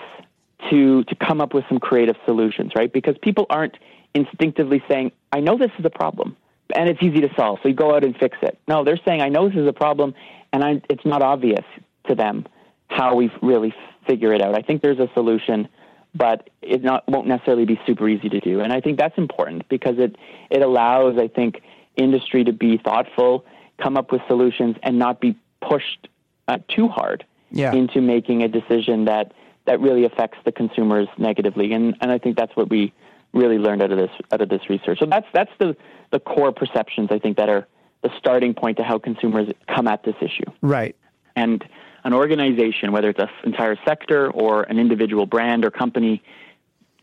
to, 0.71 1.05
to 1.05 1.14
come 1.14 1.40
up 1.40 1.55
with 1.55 1.64
some 1.69 1.79
creative 1.79 2.17
solutions, 2.26 2.73
right? 2.76 2.93
Because 2.93 3.17
people 3.23 3.47
aren't 3.49 3.76
instinctively 4.14 4.83
saying, 4.88 5.12
I 5.33 5.40
know 5.40 5.57
this 5.57 5.71
is 5.79 5.85
a 5.85 5.90
problem 5.90 6.37
and 6.75 6.88
it's 6.88 7.02
easy 7.02 7.21
to 7.21 7.29
solve. 7.37 7.59
So 7.62 7.69
you 7.69 7.75
go 7.75 7.95
out 7.95 8.05
and 8.05 8.17
fix 8.17 8.38
it. 8.43 8.59
No, 8.69 8.85
they're 8.85 9.00
saying, 9.07 9.21
I 9.21 9.29
know 9.29 9.49
this 9.49 9.59
is 9.59 9.67
a 9.67 9.73
problem, 9.73 10.14
and 10.52 10.62
I, 10.62 10.83
it's 10.88 11.05
not 11.05 11.23
obvious 11.23 11.64
to 12.09 12.14
them 12.14 12.47
how 12.88 13.14
we 13.14 13.31
really 13.43 13.75
figure 14.07 14.33
it 14.33 14.43
out. 14.43 14.57
I 14.57 14.62
think 14.62 14.83
there's 14.83 14.99
a 14.99 15.09
solution, 15.14 15.69
but 16.14 16.50
it 16.62 16.83
not, 16.83 17.09
won't 17.09 17.26
necessarily 17.26 17.64
be 17.64 17.81
super 17.87 18.09
easy 18.09 18.29
to 18.29 18.40
do. 18.40 18.61
And 18.61 18.73
I 18.73 18.81
think 18.81 18.99
that's 18.99 19.17
important 19.19 19.69
because 19.69 19.99
it, 19.99 20.17
it 20.50 20.62
allows, 20.62 21.19
I 21.19 21.29
think, 21.29 21.62
industry 21.97 22.45
to 22.45 22.52
be 22.52 22.79
thoughtful, 22.79 23.45
come 23.83 23.97
up 23.97 24.12
with 24.12 24.23
solutions, 24.29 24.76
and 24.83 24.99
not 24.99 25.21
be 25.21 25.37
pushed 25.61 26.09
uh, 26.49 26.59
too 26.69 26.88
hard 26.88 27.25
yeah. 27.50 27.73
into 27.73 28.00
making 28.00 28.43
a 28.43 28.49
decision 28.49 29.05
that 29.05 29.33
that 29.67 29.81
really 29.81 30.05
affects 30.05 30.38
the 30.45 30.52
consumers 30.52 31.09
negatively. 31.19 31.73
And 31.73 31.97
and 32.00 32.11
I 32.11 32.19
think 32.19 32.37
that's 32.37 32.55
what 32.57 32.71
we 32.71 32.93
really 33.33 33.59
learned 33.59 33.83
out 33.83 33.93
of 33.93 33.99
this 33.99 34.11
out 34.33 34.40
of 34.40 34.49
this 34.49 34.69
research. 34.69 34.99
So 34.99 35.07
that's 35.07 35.26
that's 35.33 35.52
the 35.59 35.76
the 36.11 36.21
core 36.21 36.52
perceptions 36.52 37.09
I 37.11 37.19
think 37.19 37.37
that 37.37 37.49
are 37.49 37.67
the 38.02 38.11
starting 38.19 38.55
point 38.55 38.79
to 38.79 38.83
how 38.83 38.99
consumers 38.99 39.49
come 39.69 39.87
at 39.87 40.02
this 40.02 40.17
issue. 40.21 40.50
Right. 40.62 40.97
And 41.37 41.64
an 42.02 42.14
organization, 42.14 42.93
whether 42.93 43.11
it's 43.11 43.21
an 43.21 43.29
entire 43.45 43.76
sector 43.85 44.31
or 44.31 44.62
an 44.62 44.79
individual 44.79 45.26
brand 45.26 45.64
or 45.64 45.71
company, 45.71 46.23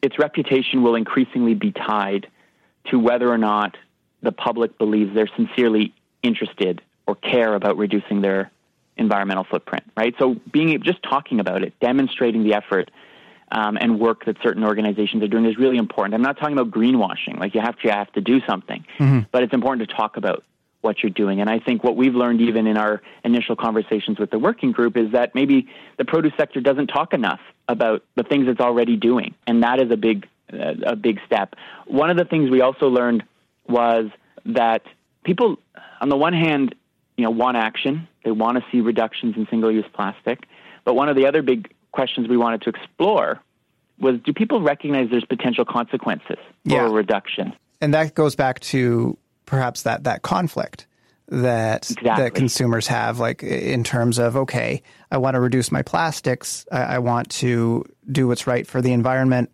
its 0.01 0.17
reputation 0.17 0.81
will 0.81 0.95
increasingly 0.95 1.53
be 1.53 1.71
tied 1.71 2.27
to 2.89 2.97
whether 2.97 3.29
or 3.29 3.37
not 3.37 3.77
the 4.21 4.31
public 4.31 4.77
believes 4.77 5.13
they're 5.13 5.29
sincerely 5.35 5.93
interested 6.23 6.81
or 7.05 7.15
care 7.15 7.53
about 7.53 7.77
reducing 7.77 8.21
their 8.21 8.51
environmental 8.97 9.43
footprint, 9.43 9.83
right? 9.95 10.13
So 10.19 10.35
being 10.51 10.81
just 10.83 11.01
talking 11.03 11.39
about 11.39 11.63
it, 11.63 11.73
demonstrating 11.79 12.43
the 12.43 12.53
effort 12.53 12.91
um, 13.51 13.77
and 13.79 13.99
work 13.99 14.25
that 14.25 14.37
certain 14.43 14.63
organizations 14.63 15.23
are 15.23 15.27
doing 15.27 15.45
is 15.45 15.57
really 15.57 15.77
important. 15.77 16.13
I'm 16.15 16.21
not 16.21 16.37
talking 16.37 16.57
about 16.57 16.71
greenwashing, 16.71 17.39
like 17.39 17.55
you 17.55 17.61
have 17.61 17.77
to 17.79 17.87
you 17.87 17.91
have 17.91 18.11
to 18.13 18.21
do 18.21 18.41
something, 18.47 18.85
mm-hmm. 18.99 19.19
but 19.31 19.43
it's 19.43 19.53
important 19.53 19.87
to 19.89 19.95
talk 19.95 20.17
about 20.17 20.43
what 20.81 21.01
you're 21.01 21.09
doing. 21.09 21.41
And 21.41 21.49
I 21.49 21.59
think 21.59 21.83
what 21.83 21.95
we've 21.95 22.13
learned 22.13 22.41
even 22.41 22.67
in 22.67 22.77
our 22.77 23.01
initial 23.23 23.55
conversations 23.55 24.19
with 24.19 24.29
the 24.31 24.39
working 24.39 24.71
group 24.71 24.95
is 24.95 25.11
that 25.11 25.33
maybe 25.33 25.67
the 25.97 26.05
produce 26.05 26.33
sector 26.37 26.61
doesn't 26.61 26.87
talk 26.87 27.13
enough 27.13 27.39
about 27.67 28.03
the 28.15 28.23
things 28.23 28.47
it's 28.47 28.61
already 28.61 28.95
doing, 28.95 29.33
and 29.45 29.63
that 29.63 29.81
is 29.81 29.91
a 29.91 29.97
big 29.97 30.27
uh, 30.51 30.73
a 30.85 30.95
big 30.95 31.19
step. 31.25 31.55
One 31.85 32.09
of 32.09 32.17
the 32.17 32.25
things 32.25 32.49
we 32.49 32.61
also 32.61 32.87
learned 32.87 33.23
was 33.67 34.09
that 34.45 34.83
people, 35.23 35.57
on 35.99 36.09
the 36.09 36.15
one 36.17 36.33
hand, 36.33 36.73
you 37.17 37.23
know, 37.23 37.31
want 37.31 37.57
action. 37.57 38.07
They 38.23 38.31
want 38.31 38.57
to 38.57 38.65
see 38.71 38.81
reductions 38.81 39.35
in 39.35 39.47
single-use 39.49 39.85
plastic. 39.93 40.45
But 40.85 40.93
one 40.93 41.09
of 41.09 41.15
the 41.15 41.25
other 41.25 41.41
big 41.41 41.73
questions 41.91 42.27
we 42.27 42.37
wanted 42.37 42.61
to 42.61 42.69
explore 42.69 43.41
was: 43.99 44.19
Do 44.23 44.31
people 44.31 44.61
recognize 44.61 45.09
there's 45.09 45.25
potential 45.25 45.65
consequences 45.65 46.37
yeah. 46.63 46.79
for 46.79 46.85
a 46.85 46.89
reduction? 46.91 47.53
And 47.81 47.93
that 47.93 48.15
goes 48.15 48.35
back 48.35 48.59
to 48.61 49.17
perhaps 49.45 49.83
that 49.83 50.05
that 50.05 50.21
conflict 50.21 50.87
that 51.29 51.89
exactly. 51.91 52.23
that 52.23 52.35
consumers 52.35 52.87
have, 52.87 53.19
like 53.19 53.43
in 53.43 53.83
terms 53.83 54.17
of 54.17 54.37
okay, 54.37 54.81
I 55.11 55.17
want 55.17 55.35
to 55.35 55.39
reduce 55.39 55.71
my 55.71 55.81
plastics, 55.81 56.65
I, 56.71 56.83
I 56.83 56.99
want 56.99 57.29
to 57.31 57.83
do 58.09 58.27
what's 58.27 58.47
right 58.47 58.65
for 58.65 58.81
the 58.81 58.93
environment, 58.93 59.51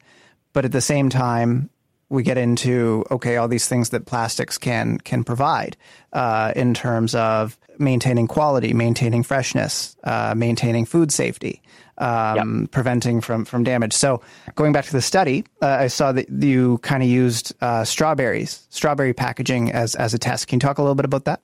but 0.54 0.66
at 0.66 0.72
the 0.72 0.82
same 0.82 1.10
time, 1.10 1.70
we 2.14 2.22
get 2.22 2.38
into 2.38 3.04
okay, 3.10 3.38
all 3.38 3.48
these 3.48 3.68
things 3.68 3.90
that 3.90 4.06
plastics 4.06 4.60
can 4.60 5.00
can 5.00 5.24
provide 5.24 5.76
uh, 6.14 6.54
in 6.56 6.76
terms 6.76 7.16
of 7.16 7.58
maintaining 7.80 8.28
quality, 8.28 8.72
maintaining 8.72 9.24
freshness, 9.24 9.98
uh, 10.04 10.36
maintaining 10.38 10.86
food 10.86 11.12
safety, 11.12 11.60
um, 11.98 12.62
yep. 12.62 12.72
preventing 12.72 13.20
from 13.20 13.46
from 13.46 13.64
damage. 13.64 13.94
So 13.94 14.22
going 14.54 14.74
back 14.74 14.86
to 14.86 14.92
the 14.94 15.02
study, 15.02 15.44
uh, 15.62 15.68
I 15.68 15.88
saw 15.88 16.12
that 16.12 16.30
you 16.30 16.78
kind 16.80 17.02
of 17.02 17.10
used 17.10 17.52
uh, 17.62 17.84
strawberries, 17.84 18.68
strawberry 18.70 19.14
packaging 19.14 19.72
as 19.72 19.96
as 19.96 20.14
a 20.14 20.20
test. 20.20 20.48
Can 20.48 20.58
you 20.58 20.62
talk 20.62 20.78
a 20.78 20.84
little 20.84 20.96
bit 20.96 21.06
about 21.06 21.26
that? 21.26 21.42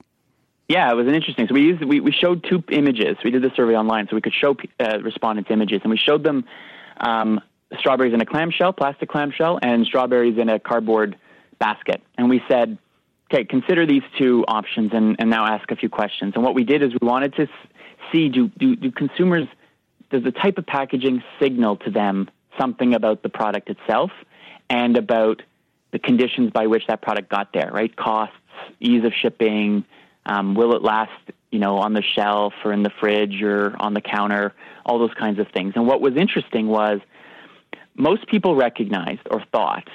Yeah, 0.68 0.88
it 0.92 0.94
was 0.94 1.08
an 1.08 1.14
interesting. 1.16 1.48
So 1.48 1.54
we 1.54 1.62
used 1.62 1.84
we, 1.84 1.98
we 1.98 2.12
showed 2.12 2.44
two 2.48 2.62
images. 2.70 3.16
We 3.24 3.32
did 3.32 3.42
the 3.42 3.50
survey 3.56 3.74
online, 3.74 4.06
so 4.08 4.14
we 4.14 4.22
could 4.22 4.34
show 4.34 4.56
uh, 4.78 5.00
respondents 5.02 5.50
images, 5.50 5.80
and 5.82 5.90
we 5.90 5.98
showed 5.98 6.22
them 6.22 6.44
um, 7.00 7.40
strawberries 7.78 8.14
in 8.14 8.20
a 8.20 8.26
clamshell, 8.26 8.72
plastic 8.72 9.08
clamshell, 9.08 9.58
and 9.62 9.86
strawberries 9.86 10.38
in 10.38 10.48
a 10.48 10.58
cardboard 10.58 11.16
basket. 11.58 12.02
And 12.18 12.28
we 12.28 12.42
said, 12.48 12.78
okay, 13.32 13.44
consider 13.44 13.86
these 13.86 14.02
two 14.18 14.44
options 14.48 14.90
and, 14.92 15.16
and 15.18 15.30
now 15.30 15.46
ask 15.46 15.70
a 15.70 15.76
few 15.76 15.88
questions. 15.88 16.32
And 16.34 16.42
what 16.42 16.54
we 16.54 16.64
did 16.64 16.82
is 16.82 16.90
we 17.00 17.06
wanted 17.06 17.34
to 17.36 17.46
see 18.10 18.28
do, 18.28 18.48
do, 18.48 18.76
do 18.76 18.90
consumers, 18.90 19.46
does 20.10 20.24
the 20.24 20.32
type 20.32 20.58
of 20.58 20.66
packaging 20.66 21.22
signal 21.40 21.76
to 21.76 21.90
them 21.90 22.28
something 22.58 22.94
about 22.94 23.22
the 23.22 23.28
product 23.28 23.70
itself 23.70 24.10
and 24.68 24.96
about 24.96 25.42
the 25.92 25.98
conditions 25.98 26.50
by 26.50 26.66
which 26.66 26.86
that 26.88 27.02
product 27.02 27.28
got 27.28 27.52
there, 27.52 27.70
right? 27.72 27.94
Costs, 27.94 28.34
ease 28.80 29.04
of 29.04 29.12
shipping, 29.12 29.84
um, 30.26 30.54
will 30.54 30.74
it 30.74 30.82
last, 30.82 31.10
you 31.50 31.58
know, 31.58 31.78
on 31.78 31.92
the 31.92 32.02
shelf 32.02 32.52
or 32.64 32.72
in 32.72 32.82
the 32.82 32.90
fridge 33.00 33.42
or 33.42 33.74
on 33.80 33.94
the 33.94 34.00
counter, 34.00 34.54
all 34.84 34.98
those 34.98 35.14
kinds 35.14 35.38
of 35.38 35.48
things. 35.48 35.72
And 35.76 35.86
what 35.86 36.00
was 36.00 36.16
interesting 36.16 36.68
was 36.68 37.00
most 38.00 38.26
people 38.26 38.56
recognized 38.56 39.26
or 39.30 39.42
thought 39.52 39.88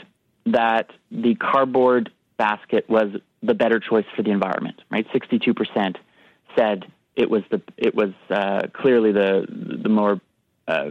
that 0.45 0.91
the 1.11 1.35
cardboard 1.35 2.11
basket 2.37 2.89
was 2.89 3.09
the 3.41 3.53
better 3.53 3.79
choice 3.79 4.05
for 4.15 4.23
the 4.23 4.31
environment. 4.31 4.81
Right, 4.89 5.07
sixty-two 5.11 5.53
percent 5.53 5.97
said 6.55 6.85
it 7.15 7.29
was 7.29 7.43
the 7.49 7.61
it 7.77 7.93
was 7.95 8.11
uh, 8.29 8.67
clearly 8.73 9.11
the 9.11 9.45
the 9.83 9.89
more 9.89 10.21
uh, 10.67 10.89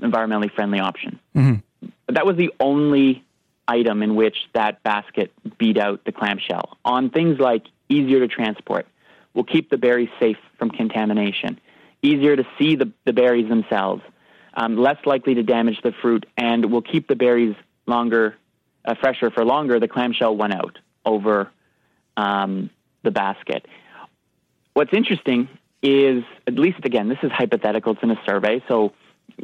environmentally 0.00 0.52
friendly 0.52 0.80
option. 0.80 1.18
Mm-hmm. 1.34 1.88
That 2.08 2.26
was 2.26 2.36
the 2.36 2.50
only 2.60 3.24
item 3.66 4.02
in 4.02 4.14
which 4.14 4.36
that 4.52 4.82
basket 4.82 5.32
beat 5.58 5.78
out 5.78 6.04
the 6.04 6.12
clamshell. 6.12 6.76
On 6.84 7.10
things 7.10 7.38
like 7.38 7.64
easier 7.88 8.20
to 8.20 8.28
transport, 8.28 8.86
will 9.32 9.44
keep 9.44 9.70
the 9.70 9.78
berries 9.78 10.10
safe 10.20 10.36
from 10.58 10.70
contamination, 10.70 11.58
easier 12.02 12.36
to 12.36 12.44
see 12.58 12.76
the, 12.76 12.92
the 13.04 13.12
berries 13.12 13.48
themselves, 13.48 14.02
um, 14.54 14.76
less 14.76 14.98
likely 15.04 15.34
to 15.34 15.42
damage 15.42 15.80
the 15.82 15.92
fruit, 16.00 16.26
and 16.36 16.70
will 16.70 16.82
keep 16.82 17.08
the 17.08 17.16
berries 17.16 17.56
longer, 17.86 18.36
uh, 18.84 18.94
fresher 19.00 19.30
for 19.30 19.44
longer. 19.44 19.80
The 19.80 19.88
clamshell 19.88 20.36
went 20.36 20.54
out 20.54 20.78
over 21.04 21.50
um, 22.16 22.70
the 23.02 23.10
basket. 23.10 23.66
What's 24.74 24.92
interesting 24.92 25.48
is, 25.82 26.24
at 26.46 26.54
least 26.54 26.78
again, 26.84 27.08
this 27.08 27.18
is 27.22 27.30
hypothetical. 27.30 27.92
It's 27.92 28.02
in 28.02 28.10
a 28.10 28.20
survey, 28.26 28.62
so 28.68 28.92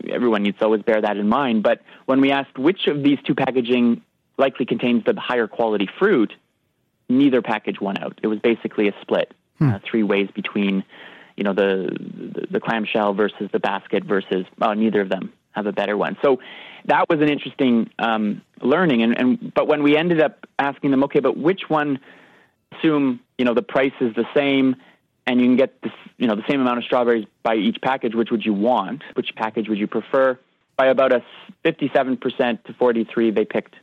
everyone 0.09 0.43
needs 0.43 0.59
to 0.59 0.65
always 0.65 0.83
bear 0.83 1.01
that 1.01 1.17
in 1.17 1.29
mind. 1.29 1.63
But 1.63 1.83
when 2.07 2.21
we 2.21 2.33
asked 2.33 2.59
which 2.59 2.87
of 2.87 3.03
these 3.03 3.19
two 3.27 3.35
packaging 3.35 4.03
likely 4.39 4.67
contains 4.67 5.05
the 5.05 5.15
higher 5.19 5.47
quality 5.47 5.89
fruit, 5.99 6.33
neither 7.09 7.43
package 7.43 7.81
won 7.81 7.99
out. 7.99 8.19
It 8.23 8.29
was 8.29 8.39
basically 8.39 8.89
a 8.89 8.95
split, 9.03 9.33
hmm. 9.59 9.71
uh, 9.71 9.79
three 9.89 10.03
ways 10.03 10.29
between 10.35 10.85
you 11.41 11.45
know 11.45 11.55
the, 11.55 11.89
the, 12.35 12.47
the 12.51 12.61
clamshell 12.61 13.15
versus 13.15 13.49
the 13.51 13.59
basket 13.59 14.05
versus 14.05 14.45
neither 14.59 15.01
of 15.01 15.09
them 15.09 15.33
have 15.53 15.65
a 15.65 15.73
better 15.73 15.97
one. 15.97 16.19
So 16.23 16.39
that 16.85 17.09
was 17.09 17.21
an 17.23 17.31
interesting 17.31 17.89
um, 17.99 18.43
learning. 18.61 19.03
And, 19.03 19.19
and 19.19 19.55
but 19.55 19.67
when 19.67 19.83
we 19.83 19.97
ended 19.97 20.21
up 20.21 20.47
asking 20.59 20.91
them, 20.91 21.03
okay, 21.05 21.21
but 21.21 21.39
which 21.39 21.63
one? 21.69 21.99
Assume 22.79 23.21
you 23.37 23.45
know 23.45 23.55
the 23.55 23.63
price 23.63 23.95
is 24.01 24.15
the 24.15 24.27
same, 24.33 24.77
and 25.27 25.41
you 25.41 25.47
can 25.47 25.57
get 25.57 25.81
this, 25.83 25.93
you 26.19 26.29
know 26.29 26.37
the 26.37 26.45
same 26.49 26.61
amount 26.61 26.79
of 26.79 26.85
strawberries 26.85 27.27
by 27.43 27.57
each 27.57 27.79
package. 27.83 28.15
Which 28.15 28.31
would 28.31 28.45
you 28.45 28.53
want? 28.53 29.03
Which 29.15 29.35
package 29.35 29.69
would 29.69 29.79
you 29.79 29.89
prefer? 29.89 30.39
By 30.77 30.87
about 30.87 31.13
a 31.13 31.23
57% 31.65 32.65
to 32.65 32.73
43, 32.75 33.31
they 33.33 33.45
picked 33.45 33.75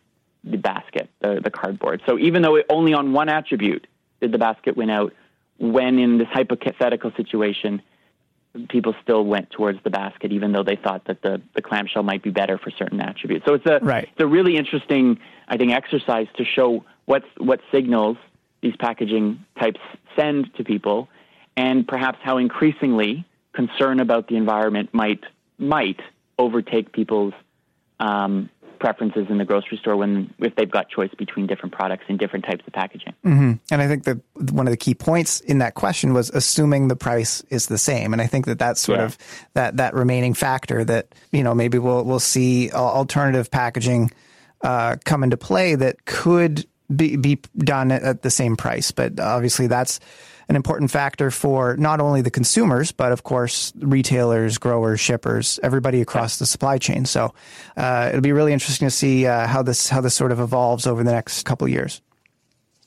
the 0.43 0.57
basket, 0.57 1.09
the, 1.19 1.41
the 1.43 1.51
cardboard. 1.51 2.01
So 2.07 2.17
even 2.17 2.41
though 2.43 2.55
it, 2.55 2.65
only 2.69 2.93
on 2.93 3.13
one 3.13 3.29
attribute 3.29 3.87
did 4.21 4.31
the 4.31 4.37
basket 4.37 4.77
win 4.77 4.89
out, 4.89 5.13
when 5.59 5.99
in 5.99 6.17
this 6.17 6.27
hypothetical 6.31 7.11
situation, 7.17 7.81
people 8.69 8.95
still 9.03 9.23
went 9.25 9.49
towards 9.51 9.79
the 9.83 9.89
basket, 9.89 10.31
even 10.31 10.51
though 10.51 10.63
they 10.63 10.75
thought 10.75 11.05
that 11.05 11.21
the, 11.21 11.41
the 11.55 11.61
clamshell 11.61 12.03
might 12.03 12.23
be 12.23 12.29
better 12.29 12.57
for 12.57 12.71
certain 12.71 12.99
attributes. 13.01 13.45
So 13.45 13.53
it's 13.53 13.65
a 13.65 13.79
right. 13.81 14.07
it's 14.11 14.23
a 14.23 14.27
really 14.27 14.57
interesting, 14.57 15.19
I 15.47 15.57
think, 15.57 15.71
exercise 15.71 16.27
to 16.37 16.45
show 16.45 16.83
what 17.05 17.23
what 17.37 17.59
signals 17.71 18.17
these 18.61 18.75
packaging 18.77 19.45
types 19.59 19.79
send 20.15 20.53
to 20.55 20.63
people, 20.63 21.07
and 21.55 21.87
perhaps 21.87 22.17
how 22.21 22.37
increasingly 22.37 23.25
concern 23.53 23.99
about 23.99 24.27
the 24.27 24.35
environment 24.35 24.93
might 24.93 25.23
might 25.57 25.99
overtake 26.39 26.91
people's 26.91 27.33
um, 27.99 28.49
preferences 28.79 29.27
in 29.29 29.37
the 29.37 29.45
grocery 29.45 29.77
store 29.77 29.95
when 29.95 30.33
if 30.39 30.55
they've 30.55 30.69
got 30.69 30.89
choice 30.89 31.11
between 31.17 31.47
different 31.47 31.73
products 31.73 32.05
and 32.07 32.17
different 32.17 32.45
types 32.45 32.65
of 32.65 32.73
packaging. 32.73 33.13
Mm-hmm. 33.25 33.53
And 33.71 33.81
I 33.81 33.87
think 33.87 34.03
that 34.05 34.17
one 34.51 34.67
of 34.67 34.71
the 34.71 34.77
key 34.77 34.93
points 34.93 35.39
in 35.41 35.59
that 35.59 35.75
question 35.75 36.13
was 36.13 36.29
assuming 36.29 36.87
the 36.87 36.95
price 36.95 37.41
is 37.49 37.67
the 37.67 37.77
same. 37.77 38.13
And 38.13 38.21
I 38.21 38.27
think 38.27 38.45
that 38.45 38.59
that's 38.59 38.81
sort 38.81 38.99
yeah. 38.99 39.05
of 39.05 39.17
that 39.53 39.77
that 39.77 39.93
remaining 39.93 40.33
factor 40.33 40.83
that 40.85 41.13
you 41.31 41.43
know 41.43 41.53
maybe 41.53 41.77
we'll 41.77 42.03
we'll 42.03 42.19
see 42.19 42.71
alternative 42.71 43.51
packaging 43.51 44.11
uh, 44.61 44.97
come 45.05 45.23
into 45.23 45.37
play 45.37 45.75
that 45.75 46.05
could 46.05 46.65
be 46.93 47.15
be 47.15 47.41
done 47.57 47.91
at 47.91 48.21
the 48.21 48.31
same 48.31 48.55
price. 48.55 48.91
But 48.91 49.19
obviously 49.19 49.67
that's 49.67 49.99
an 50.49 50.55
important 50.55 50.91
factor 50.91 51.29
for 51.29 51.75
not 51.77 51.99
only 51.99 52.21
the 52.21 52.31
consumers, 52.31 52.91
but 52.91 53.11
of 53.11 53.23
course, 53.23 53.73
retailers, 53.79 54.57
growers, 54.57 54.99
shippers, 54.99 55.59
everybody 55.61 56.01
across 56.01 56.39
the 56.39 56.45
supply 56.45 56.77
chain. 56.77 57.05
So 57.05 57.33
uh, 57.75 58.07
it'll 58.09 58.21
be 58.21 58.31
really 58.31 58.53
interesting 58.53 58.87
to 58.87 58.91
see 58.91 59.25
uh, 59.25 59.47
how 59.47 59.61
this 59.61 59.89
how 59.89 60.01
this 60.01 60.15
sort 60.15 60.31
of 60.31 60.39
evolves 60.39 60.87
over 60.87 61.03
the 61.03 61.11
next 61.11 61.43
couple 61.43 61.65
of 61.65 61.73
years. 61.73 62.01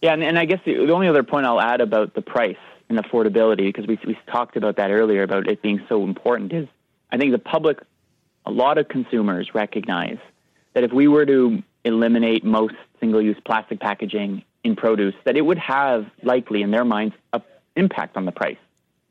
Yeah, 0.00 0.14
and, 0.14 0.23
and 0.23 0.38
I 0.38 0.47
guess 0.47 0.61
the, 0.64 0.87
the 0.87 0.93
only 0.93 1.09
other 1.09 1.23
point 1.23 1.45
I'll 1.45 1.61
add 1.61 1.83
about 1.83 2.14
the 2.14 2.23
price 2.23 2.57
and 2.88 2.99
affordability, 2.99 3.67
because 3.67 3.87
we 3.87 3.99
we 4.07 4.19
talked 4.33 4.57
about 4.57 4.76
that 4.76 4.90
earlier 4.90 5.23
about 5.23 5.47
it 5.47 5.61
being 5.61 5.85
so 5.88 6.05
important, 6.05 6.52
is 6.52 6.67
I 7.12 7.19
think 7.19 7.33
the 7.33 7.38
public, 7.38 7.79
a 8.47 8.50
lot 8.50 8.79
of 8.79 8.88
consumers 8.88 9.55
recognize 9.55 10.19
that 10.73 10.85
if 10.85 10.93
we 10.93 11.09
were 11.09 11.26
to 11.26 11.62
eliminate 11.85 12.45
most 12.45 12.75
single-use 13.00 13.37
plastic 13.45 13.81
packaging 13.81 14.45
in 14.62 14.76
produce, 14.76 15.14
that 15.25 15.37
it 15.37 15.40
would 15.40 15.59
have 15.59 16.07
likely 16.23 16.62
in 16.62 16.71
their 16.71 16.85
minds 16.85 17.14
a 17.33 17.40
impact 17.76 18.16
on 18.16 18.24
the 18.24 18.32
price 18.32 18.58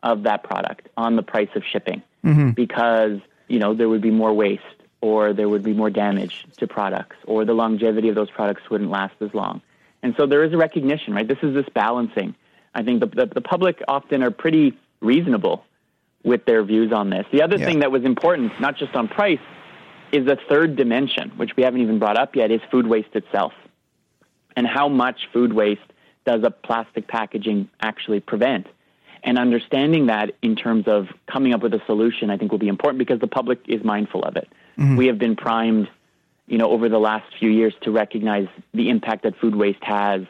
of 0.03 0.23
that 0.23 0.43
product, 0.43 0.87
on 0.95 1.15
the 1.15 1.23
price 1.23 1.49
of 1.55 1.63
shipping. 1.63 2.01
mm-hmm. 2.23 2.51
because 2.51 3.19
you 3.47 3.59
know 3.59 3.73
there 3.73 3.89
would 3.89 4.01
be 4.01 4.11
more 4.11 4.33
waste 4.33 4.63
or 5.01 5.33
there 5.33 5.47
would 5.47 5.63
be 5.63 5.73
more 5.73 5.89
damage 5.89 6.45
to 6.57 6.67
products 6.67 7.15
or 7.25 7.45
the 7.45 7.53
longevity 7.53 8.09
of 8.09 8.15
those 8.15 8.29
products 8.29 8.69
wouldn't 8.69 8.89
last 8.89 9.15
as 9.21 9.33
long. 9.33 9.61
And 10.03 10.13
so 10.17 10.25
there 10.25 10.43
is 10.43 10.53
a 10.53 10.57
recognition, 10.57 11.13
right? 11.13 11.27
This 11.27 11.37
is 11.41 11.53
this 11.53 11.67
balancing. 11.73 12.35
I 12.73 12.83
think 12.83 12.99
the, 12.99 13.07
the, 13.07 13.25
the 13.25 13.41
public 13.41 13.81
often 13.87 14.23
are 14.23 14.31
pretty 14.31 14.77
reasonable 15.01 15.65
with 16.23 16.45
their 16.45 16.63
views 16.63 16.91
on 16.91 17.09
this. 17.09 17.25
The 17.31 17.41
other 17.41 17.57
yeah. 17.57 17.65
thing 17.65 17.79
that 17.79 17.91
was 17.91 18.03
important, 18.03 18.59
not 18.59 18.77
just 18.77 18.93
on 18.95 19.07
price, 19.07 19.39
is 20.11 20.25
the 20.25 20.37
third 20.49 20.75
dimension, 20.75 21.31
which 21.37 21.55
we 21.55 21.63
haven't 21.63 21.81
even 21.81 21.99
brought 21.99 22.17
up 22.17 22.35
yet, 22.35 22.51
is 22.51 22.61
food 22.71 22.87
waste 22.87 23.15
itself. 23.15 23.53
And 24.55 24.67
how 24.67 24.89
much 24.89 25.29
food 25.31 25.53
waste 25.53 25.81
does 26.29 26.43
a 26.43 26.51
plastic 26.51 27.07
packaging 27.07 27.67
actually 27.81 28.19
prevent? 28.19 28.67
And 29.23 29.39
understanding 29.39 30.05
that 30.07 30.35
in 30.43 30.55
terms 30.55 30.85
of 30.87 31.07
coming 31.25 31.53
up 31.53 31.63
with 31.63 31.73
a 31.73 31.81
solution, 31.87 32.29
I 32.29 32.37
think 32.37 32.51
will 32.51 32.59
be 32.59 32.67
important 32.67 32.99
because 32.99 33.19
the 33.19 33.27
public 33.27 33.59
is 33.67 33.83
mindful 33.83 34.23
of 34.23 34.35
it. 34.37 34.47
Mm-hmm. 34.77 34.95
We 34.95 35.07
have 35.07 35.17
been 35.17 35.35
primed, 35.35 35.89
you 36.45 36.59
know, 36.59 36.69
over 36.69 36.87
the 36.87 36.99
last 36.99 37.25
few 37.39 37.49
years 37.49 37.73
to 37.81 37.91
recognize 37.91 38.47
the 38.75 38.89
impact 38.89 39.23
that 39.23 39.37
food 39.39 39.55
waste 39.55 39.83
has 39.83 40.21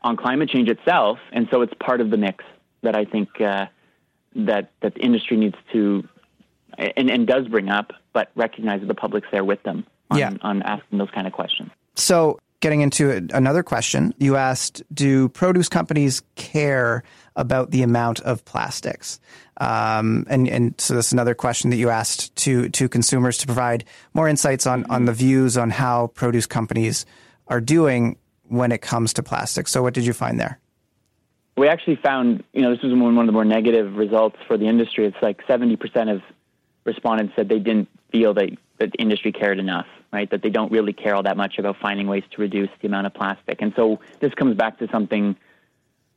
on 0.00 0.16
climate 0.16 0.48
change 0.48 0.68
itself, 0.68 1.18
and 1.32 1.46
so 1.50 1.60
it's 1.60 1.74
part 1.78 2.00
of 2.00 2.10
the 2.10 2.16
mix 2.16 2.44
that 2.82 2.96
I 2.96 3.04
think 3.04 3.28
uh, 3.40 3.66
that 4.34 4.72
that 4.80 4.94
the 4.94 5.00
industry 5.00 5.36
needs 5.36 5.54
to 5.72 6.08
and, 6.76 7.10
and 7.10 7.26
does 7.26 7.46
bring 7.46 7.68
up, 7.68 7.92
but 8.12 8.32
recognize 8.34 8.80
that 8.80 8.88
the 8.88 8.94
public's 8.94 9.28
there 9.30 9.44
with 9.44 9.62
them 9.62 9.86
on, 10.10 10.18
yeah. 10.18 10.32
on 10.40 10.62
asking 10.62 10.98
those 10.98 11.10
kind 11.10 11.26
of 11.26 11.32
questions. 11.32 11.70
So, 11.94 12.38
getting 12.62 12.80
into 12.80 13.28
another 13.34 13.62
question, 13.62 14.14
you 14.18 14.36
asked, 14.36 14.82
do 14.94 15.28
produce 15.28 15.68
companies 15.68 16.22
care 16.36 17.02
about 17.36 17.72
the 17.72 17.82
amount 17.82 18.20
of 18.20 18.44
plastics? 18.46 19.20
Um, 19.58 20.24
and, 20.30 20.48
and 20.48 20.80
so 20.80 20.94
that's 20.94 21.12
another 21.12 21.34
question 21.34 21.70
that 21.70 21.76
you 21.76 21.90
asked 21.90 22.34
to, 22.36 22.68
to 22.70 22.88
consumers 22.88 23.36
to 23.38 23.46
provide 23.46 23.84
more 24.14 24.28
insights 24.28 24.66
on, 24.66 24.86
on 24.90 25.04
the 25.04 25.12
views 25.12 25.58
on 25.58 25.70
how 25.70 26.06
produce 26.06 26.46
companies 26.46 27.04
are 27.48 27.60
doing 27.60 28.16
when 28.44 28.70
it 28.70 28.80
comes 28.80 29.12
to 29.14 29.22
plastics. 29.22 29.72
So 29.72 29.82
what 29.82 29.92
did 29.92 30.06
you 30.06 30.12
find 30.12 30.38
there? 30.38 30.58
We 31.56 31.68
actually 31.68 31.96
found, 31.96 32.44
you 32.52 32.62
know, 32.62 32.70
this 32.70 32.82
was 32.82 32.92
one 32.94 33.18
of 33.18 33.26
the 33.26 33.32
more 33.32 33.44
negative 33.44 33.96
results 33.96 34.36
for 34.46 34.56
the 34.56 34.68
industry. 34.68 35.04
It's 35.04 35.20
like 35.20 35.44
70% 35.46 36.14
of 36.14 36.22
respondents 36.84 37.34
said 37.34 37.48
they 37.48 37.58
didn't 37.58 37.88
feel 38.12 38.34
that 38.34 38.50
the 38.90 38.98
industry 38.98 39.32
cared 39.32 39.58
enough, 39.58 39.86
right? 40.12 40.28
That 40.30 40.42
they 40.42 40.50
don't 40.50 40.72
really 40.72 40.92
care 40.92 41.14
all 41.14 41.22
that 41.22 41.36
much 41.36 41.58
about 41.58 41.76
finding 41.80 42.06
ways 42.08 42.24
to 42.32 42.40
reduce 42.40 42.70
the 42.80 42.88
amount 42.88 43.06
of 43.06 43.14
plastic. 43.14 43.62
And 43.62 43.72
so 43.76 44.00
this 44.20 44.34
comes 44.34 44.56
back 44.56 44.78
to 44.78 44.88
something, 44.90 45.36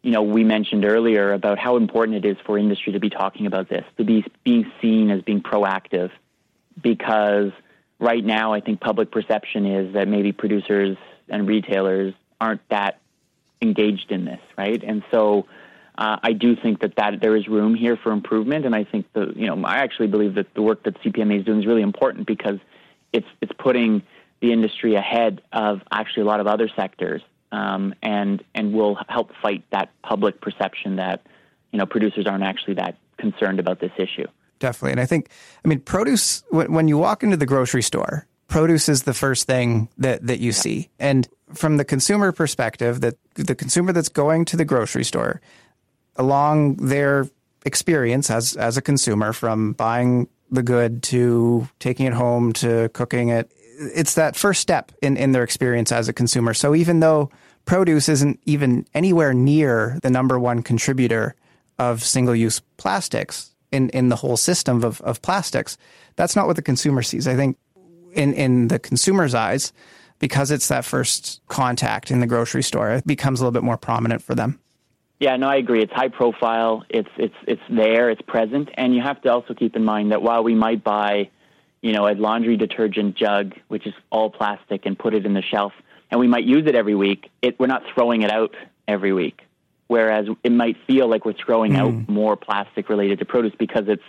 you 0.02 0.12
know, 0.12 0.24
we 0.24 0.44
mentioned 0.44 0.86
earlier 0.86 1.34
about 1.34 1.60
how 1.60 1.78
important 1.78 2.24
it 2.24 2.28
is 2.28 2.38
for 2.46 2.58
industry 2.58 2.94
to 2.94 3.00
be 3.00 3.10
talking 3.10 3.46
about 3.46 3.70
this, 3.70 3.86
to 3.98 4.04
be 4.04 4.26
being 4.44 4.72
seen 4.82 5.12
as 5.12 5.22
being 5.22 5.42
proactive, 5.42 6.12
because 6.82 7.52
right 8.00 8.24
now 8.24 8.54
I 8.54 8.60
think 8.60 8.82
public 8.82 9.12
perception 9.12 9.66
is 9.66 9.94
that 9.94 10.08
maybe 10.08 10.32
producers 10.32 10.98
and 11.30 11.48
retailers 11.48 12.14
aren't 12.40 12.68
that 12.70 13.00
engaged 13.62 14.12
in 14.12 14.26
this, 14.26 14.42
right? 14.58 14.84
And 14.84 15.04
so 15.12 15.48
uh, 15.98 16.18
I 16.22 16.34
do 16.34 16.56
think 16.56 16.82
that, 16.82 16.96
that 16.98 17.22
there 17.22 17.36
is 17.36 17.48
room 17.48 17.76
here 17.76 17.98
for 17.98 18.12
improvement, 18.12 18.66
and 18.66 18.76
I 18.76 18.84
think 18.84 19.12
the 19.14 19.34
you 19.36 19.48
know 19.48 19.64
I 19.66 19.78
actually 19.78 20.08
believe 20.08 20.36
that 20.36 20.54
the 20.54 20.62
work 20.62 20.84
that 20.84 21.02
CPMA 21.02 21.40
is 21.40 21.46
doing 21.46 21.60
is 21.60 21.66
really 21.66 21.82
important 21.82 22.28
because 22.28 22.60
it's 23.14 23.28
it's 23.42 23.52
putting 23.58 24.04
the 24.42 24.52
industry 24.52 24.96
ahead 24.96 25.42
of 25.54 25.82
actually 25.92 26.24
a 26.24 26.26
lot 26.26 26.40
of 26.40 26.48
other 26.48 26.70
sectors, 26.76 27.22
um, 27.52 27.94
and 28.02 28.44
and 28.54 28.74
will 28.74 28.98
help 29.08 29.32
fight 29.42 29.64
that 29.72 29.90
public 30.02 30.42
perception 30.42 30.98
that 30.98 31.26
you 31.72 31.80
know 31.80 31.86
producers 31.86 32.26
aren't 32.28 32.44
actually 32.44 32.74
that 32.74 32.98
concerned 33.18 33.60
about 33.60 33.80
this 33.80 33.92
issue. 33.98 34.28
Definitely, 34.60 34.92
and 34.92 35.02
I 35.02 35.06
think 35.06 35.30
I 35.64 35.68
mean 35.68 35.80
produce 35.80 36.44
when 36.50 36.88
you 36.88 36.98
walk 36.98 37.24
into 37.24 37.38
the 37.38 37.46
grocery 37.46 37.84
store 37.84 38.28
produce 38.48 38.90
is 38.90 39.04
the 39.04 39.14
first 39.14 39.48
thing 39.48 39.90
that, 39.98 40.26
that 40.28 40.40
you 40.40 40.52
see. 40.52 40.90
And 41.00 41.28
from 41.54 41.78
the 41.78 41.86
consumer 41.86 42.32
perspective, 42.32 43.02
that 43.02 43.16
the 43.36 43.56
consumer 43.56 43.92
that's 43.92 44.10
going 44.10 44.46
to 44.46 44.58
the 44.58 44.66
grocery 44.66 45.04
store, 45.04 45.42
along 46.16 46.76
their 46.76 47.28
experience 47.66 48.30
as 48.30 48.56
as 48.56 48.78
a 48.78 48.82
consumer, 48.82 49.34
from 49.34 49.74
buying 49.74 50.28
the 50.52 50.64
good 50.64 51.04
to 51.04 51.68
taking 51.80 52.06
it 52.06 52.14
home 52.14 52.54
to 52.54 52.90
cooking 52.90 53.30
it, 53.30 53.52
it's 53.78 54.14
that 54.14 54.36
first 54.36 54.62
step 54.62 54.92
in, 55.02 55.18
in 55.18 55.32
their 55.32 55.44
experience 55.44 55.92
as 55.92 56.08
a 56.08 56.14
consumer. 56.14 56.54
So 56.54 56.76
even 56.76 57.00
though 57.00 57.30
produce 57.66 58.08
isn't 58.10 58.40
even 58.46 58.86
anywhere 58.94 59.34
near 59.34 60.00
the 60.04 60.10
number 60.10 60.40
one 60.40 60.62
contributor 60.62 61.36
of 61.80 62.04
single 62.04 62.36
use 62.36 62.62
plastics 62.78 63.54
in, 63.72 63.90
in 63.90 64.10
the 64.10 64.16
whole 64.16 64.38
system 64.38 64.84
of, 64.84 65.02
of 65.02 65.22
plastics, 65.22 65.78
that's 66.16 66.36
not 66.36 66.48
what 66.48 66.56
the 66.56 66.62
consumer 66.62 67.02
sees. 67.02 67.28
I 67.28 67.36
think 67.36 67.58
in, 68.14 68.34
in 68.34 68.68
the 68.70 68.80
consumer's 68.80 69.34
eyes, 69.34 69.74
because 70.20 70.52
it's 70.52 70.70
that 70.70 70.86
first 70.86 71.42
contact 71.48 72.12
in 72.12 72.22
the 72.22 72.28
grocery 72.28 72.64
store, 72.64 72.92
it 72.92 73.08
becomes 73.08 73.40
a 73.40 73.44
little 73.44 73.52
bit 73.52 73.64
more 73.64 73.78
prominent 73.78 74.22
for 74.22 74.36
them. 74.36 74.60
Yeah, 75.20 75.38
no, 75.38 75.48
I 75.48 75.56
agree. 75.56 75.82
It's 75.82 75.94
high 75.94 76.10
profile. 76.10 76.84
It's 76.90 77.10
it's 77.18 77.36
it's 77.48 77.62
there. 77.70 78.10
It's 78.10 78.22
present, 78.22 78.70
and 78.76 78.94
you 78.94 79.02
have 79.02 79.22
to 79.22 79.30
also 79.32 79.54
keep 79.54 79.76
in 79.76 79.84
mind 79.84 80.12
that 80.12 80.22
while 80.22 80.44
we 80.44 80.56
might 80.56 80.84
buy, 80.84 81.30
you 81.82 81.94
know, 81.94 82.08
a 82.08 82.14
laundry 82.16 82.58
detergent 82.58 83.16
jug, 83.16 83.54
which 83.70 83.88
is 83.88 83.94
all 84.10 84.30
plastic, 84.30 84.86
and 84.86 85.00
put 85.00 85.14
it 85.14 85.26
in 85.26 85.34
the 85.34 85.42
shelf, 85.42 85.72
and 86.12 86.20
we 86.20 86.28
might 86.28 86.44
use 86.44 86.64
it 86.68 86.76
every 86.76 86.96
week, 86.96 87.30
it, 87.42 87.58
we're 87.60 87.68
not 87.68 87.84
throwing 87.94 88.24
it 88.24 88.32
out 88.32 88.56
every 88.88 89.14
week. 89.14 89.42
Whereas 89.88 90.28
it 90.44 90.52
might 90.52 90.78
feel 90.88 91.08
like 91.08 91.26
we're 91.26 91.34
throwing 91.34 91.74
mm. 91.74 91.78
out 91.78 92.10
more 92.10 92.36
plastic 92.36 92.90
related 92.90 93.20
to 93.20 93.26
produce 93.26 93.54
because 93.58 93.84
it's 93.88 94.04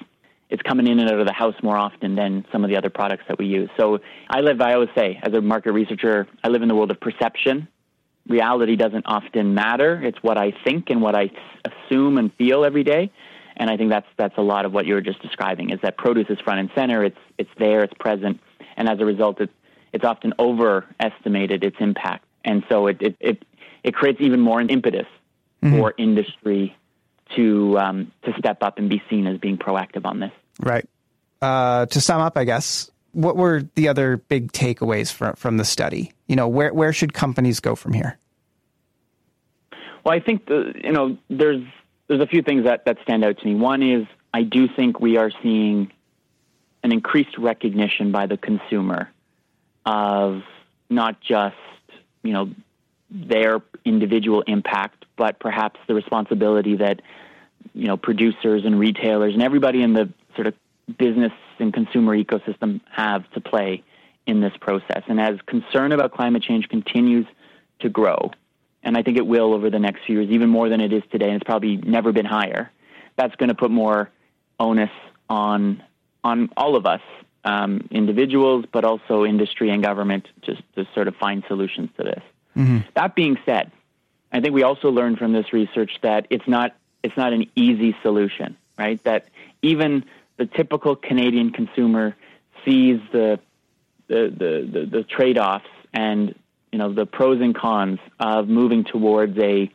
it's 0.49 0.63
coming 0.63 0.87
in 0.87 0.99
and 1.01 1.11
out 1.11 1.21
of 1.21 1.27
the 1.27 1.33
house 1.33 1.55
more 1.63 1.77
often 1.77 2.15
than 2.15 2.45
some 2.53 2.65
of 2.65 2.71
the 2.71 2.77
other 2.77 2.91
products 2.91 3.25
that 3.29 3.39
we 3.39 3.47
use. 3.47 3.69
So 3.77 3.99
I 4.29 4.41
live, 4.41 4.61
I 4.61 4.75
always 4.75 4.91
say, 4.97 5.19
as 5.23 5.33
a 5.35 5.41
market 5.41 5.73
researcher, 5.73 6.29
I 6.45 6.49
live 6.49 6.63
in 6.63 6.69
the 6.69 6.75
world 6.75 6.91
of 6.91 7.01
perception. 7.01 7.69
Reality 8.29 8.77
doesn't 8.77 9.07
often 9.07 9.55
matter. 9.55 10.03
It's 10.03 10.19
what 10.23 10.37
I 10.39 10.53
think 10.65 10.91
and 10.91 11.01
what 11.01 11.15
I 11.15 11.31
assume 11.65 12.19
and 12.19 12.33
feel 12.35 12.65
every 12.65 12.85
day. 12.85 13.13
And 13.57 13.71
I 13.71 13.77
think 13.77 13.91
that's 13.91 14.07
that's 14.17 14.37
a 14.37 14.43
lot 14.43 14.65
of 14.65 14.73
what 14.73 14.87
you 14.87 14.95
were 14.95 15.01
just 15.01 15.23
describing. 15.23 15.71
Is 15.71 15.81
that 15.83 15.97
produce 15.97 16.27
is 16.29 16.39
front 16.41 16.61
and 16.61 16.71
center. 16.75 17.05
It's 17.05 17.19
it's 17.39 17.51
there. 17.59 17.83
It's 17.83 17.95
present. 17.95 18.41
And 18.77 18.89
as 18.89 19.01
a 19.01 19.05
result, 19.05 19.41
it's 19.41 19.53
it's 19.93 20.05
often 20.05 20.35
overestimated 20.39 21.65
its 21.65 21.77
impact. 21.81 22.25
And 22.45 22.65
so 22.69 22.89
it 22.89 23.01
it 23.01 23.17
it, 23.21 23.45
it 23.83 23.95
creates 23.95 24.21
even 24.21 24.41
more 24.41 24.61
an 24.61 24.69
impetus 24.69 25.07
mm-hmm. 25.63 25.79
for 25.79 25.95
industry 25.97 26.77
to 27.35 27.79
um, 27.79 28.13
to 28.25 28.33
step 28.39 28.63
up 28.63 28.79
and 28.79 28.89
be 28.89 29.03
seen 29.09 29.27
as 29.27 29.39
being 29.39 29.57
proactive 29.57 30.05
on 30.05 30.21
this. 30.21 30.33
Right. 30.61 30.89
Uh, 31.41 31.87
to 31.87 32.01
sum 32.01 32.21
up, 32.21 32.37
I 32.37 32.45
guess, 32.45 32.91
what 33.17 33.35
were 33.35 33.63
the 33.77 33.89
other 33.89 34.19
big 34.19 34.53
takeaways 34.53 35.11
from 35.11 35.35
from 35.37 35.57
the 35.57 35.65
study? 35.65 36.13
You 36.29 36.37
know, 36.37 36.47
where 36.49 36.73
where 36.73 36.93
should 36.93 37.15
companies 37.15 37.61
go 37.61 37.75
from 37.75 37.95
here? 37.95 38.19
Well, 40.05 40.15
I 40.15 40.21
think 40.21 40.47
the, 40.47 40.75
you 40.85 40.93
know 40.93 41.17
there's 41.31 41.65
there's 42.09 42.21
a 42.21 42.27
few 42.27 42.43
things 42.43 42.65
that 42.65 42.85
that 42.85 42.99
stand 43.03 43.25
out 43.25 43.39
to 43.39 43.47
me. 43.47 43.55
One 43.55 43.83
is 43.83 44.07
I 44.35 44.43
do 44.43 44.69
think 44.69 45.01
we 45.01 45.17
are 45.17 45.31
seeing 45.43 45.91
an 46.83 46.93
increased 46.93 47.39
recognition 47.39 48.13
by 48.13 48.27
the 48.27 48.37
consumer 48.37 49.11
of 49.87 50.43
not 50.91 51.21
just 51.23 51.57
you 52.23 52.35
know 52.35 52.51
their 53.11 53.63
individual 53.87 54.43
impact, 54.43 55.07
but 55.17 55.39
perhaps 55.41 55.81
the 55.89 55.95
responsibility 55.95 56.77
that 56.77 57.01
you 57.73 57.87
know 57.87 57.97
producers 57.97 58.67
and 58.67 58.79
retailers 58.79 59.33
and 59.33 59.43
everybody 59.43 59.81
in 59.81 59.95
the 59.95 60.13
sort 60.35 60.49
of 60.49 60.55
business 60.99 61.33
and 61.59 61.73
consumer 61.73 62.17
ecosystem 62.17 62.81
have 62.91 63.29
to 63.33 63.41
play 63.41 63.83
in 64.27 64.41
this 64.41 64.53
process. 64.61 65.03
And 65.09 65.21
as 65.21 65.39
concern 65.47 65.93
about 65.93 66.13
climate 66.13 66.43
change 66.43 66.69
continues 66.69 67.27
to 67.81 67.89
grow, 67.89 68.31
and 68.83 68.97
I 68.97 69.03
think 69.03 69.17
it 69.17 69.27
will 69.27 69.55
over 69.55 69.71
the 69.71 69.79
next 69.79 70.05
few 70.07 70.21
years, 70.21 70.31
even 70.31 70.49
more 70.49 70.69
than 70.69 70.81
it 70.81 70.93
is 70.93 71.03
today, 71.11 71.27
and 71.27 71.37
it's 71.37 71.45
probably 71.45 71.77
never 71.77 72.13
been 72.13 72.27
higher. 72.27 72.71
That's 73.17 73.35
going 73.37 73.49
to 73.49 73.55
put 73.55 73.71
more 73.71 74.11
onus 74.59 74.91
on 75.29 75.83
on 76.23 76.51
all 76.57 76.75
of 76.75 76.87
us, 76.87 77.01
um, 77.45 77.87
individuals, 77.91 78.65
but 78.73 78.85
also 78.85 79.25
industry 79.25 79.71
and 79.71 79.83
government, 79.83 80.27
just 80.43 80.61
to 80.75 80.87
sort 80.93 81.07
of 81.07 81.15
find 81.17 81.45
solutions 81.47 81.89
to 81.97 82.03
this. 82.03 82.23
Mm-hmm. 82.57 82.79
That 82.95 83.15
being 83.15 83.39
said, 83.47 83.71
I 84.33 84.41
think 84.41 84.55
we 84.55 84.65
also 84.65 84.91
learned 84.91 85.19
from 85.19 85.33
this 85.33 85.53
research 85.53 85.93
that 86.03 86.27
it's 86.31 86.47
not 86.49 86.75
it's 87.03 87.17
not 87.17 87.33
an 87.33 87.51
easy 87.55 87.97
solution, 88.03 88.57
right? 88.79 89.03
That 89.05 89.27
even 89.63 90.05
the 90.37 90.47
typical 90.47 90.97
Canadian 90.97 91.51
consumer 91.51 92.17
sees 92.65 93.01
the 93.13 93.39
the 94.09 94.33
the, 94.37 94.81
the, 94.81 94.87
the 94.99 95.03
trade 95.03 95.39
offs 95.39 95.65
and 95.93 96.35
you 96.73 96.79
know 96.79 96.93
the 96.93 97.07
pros 97.07 97.41
and 97.41 97.55
cons 97.55 97.99
of 98.21 98.49
moving 98.49 98.85
towards 98.85 99.37
a 99.39 99.71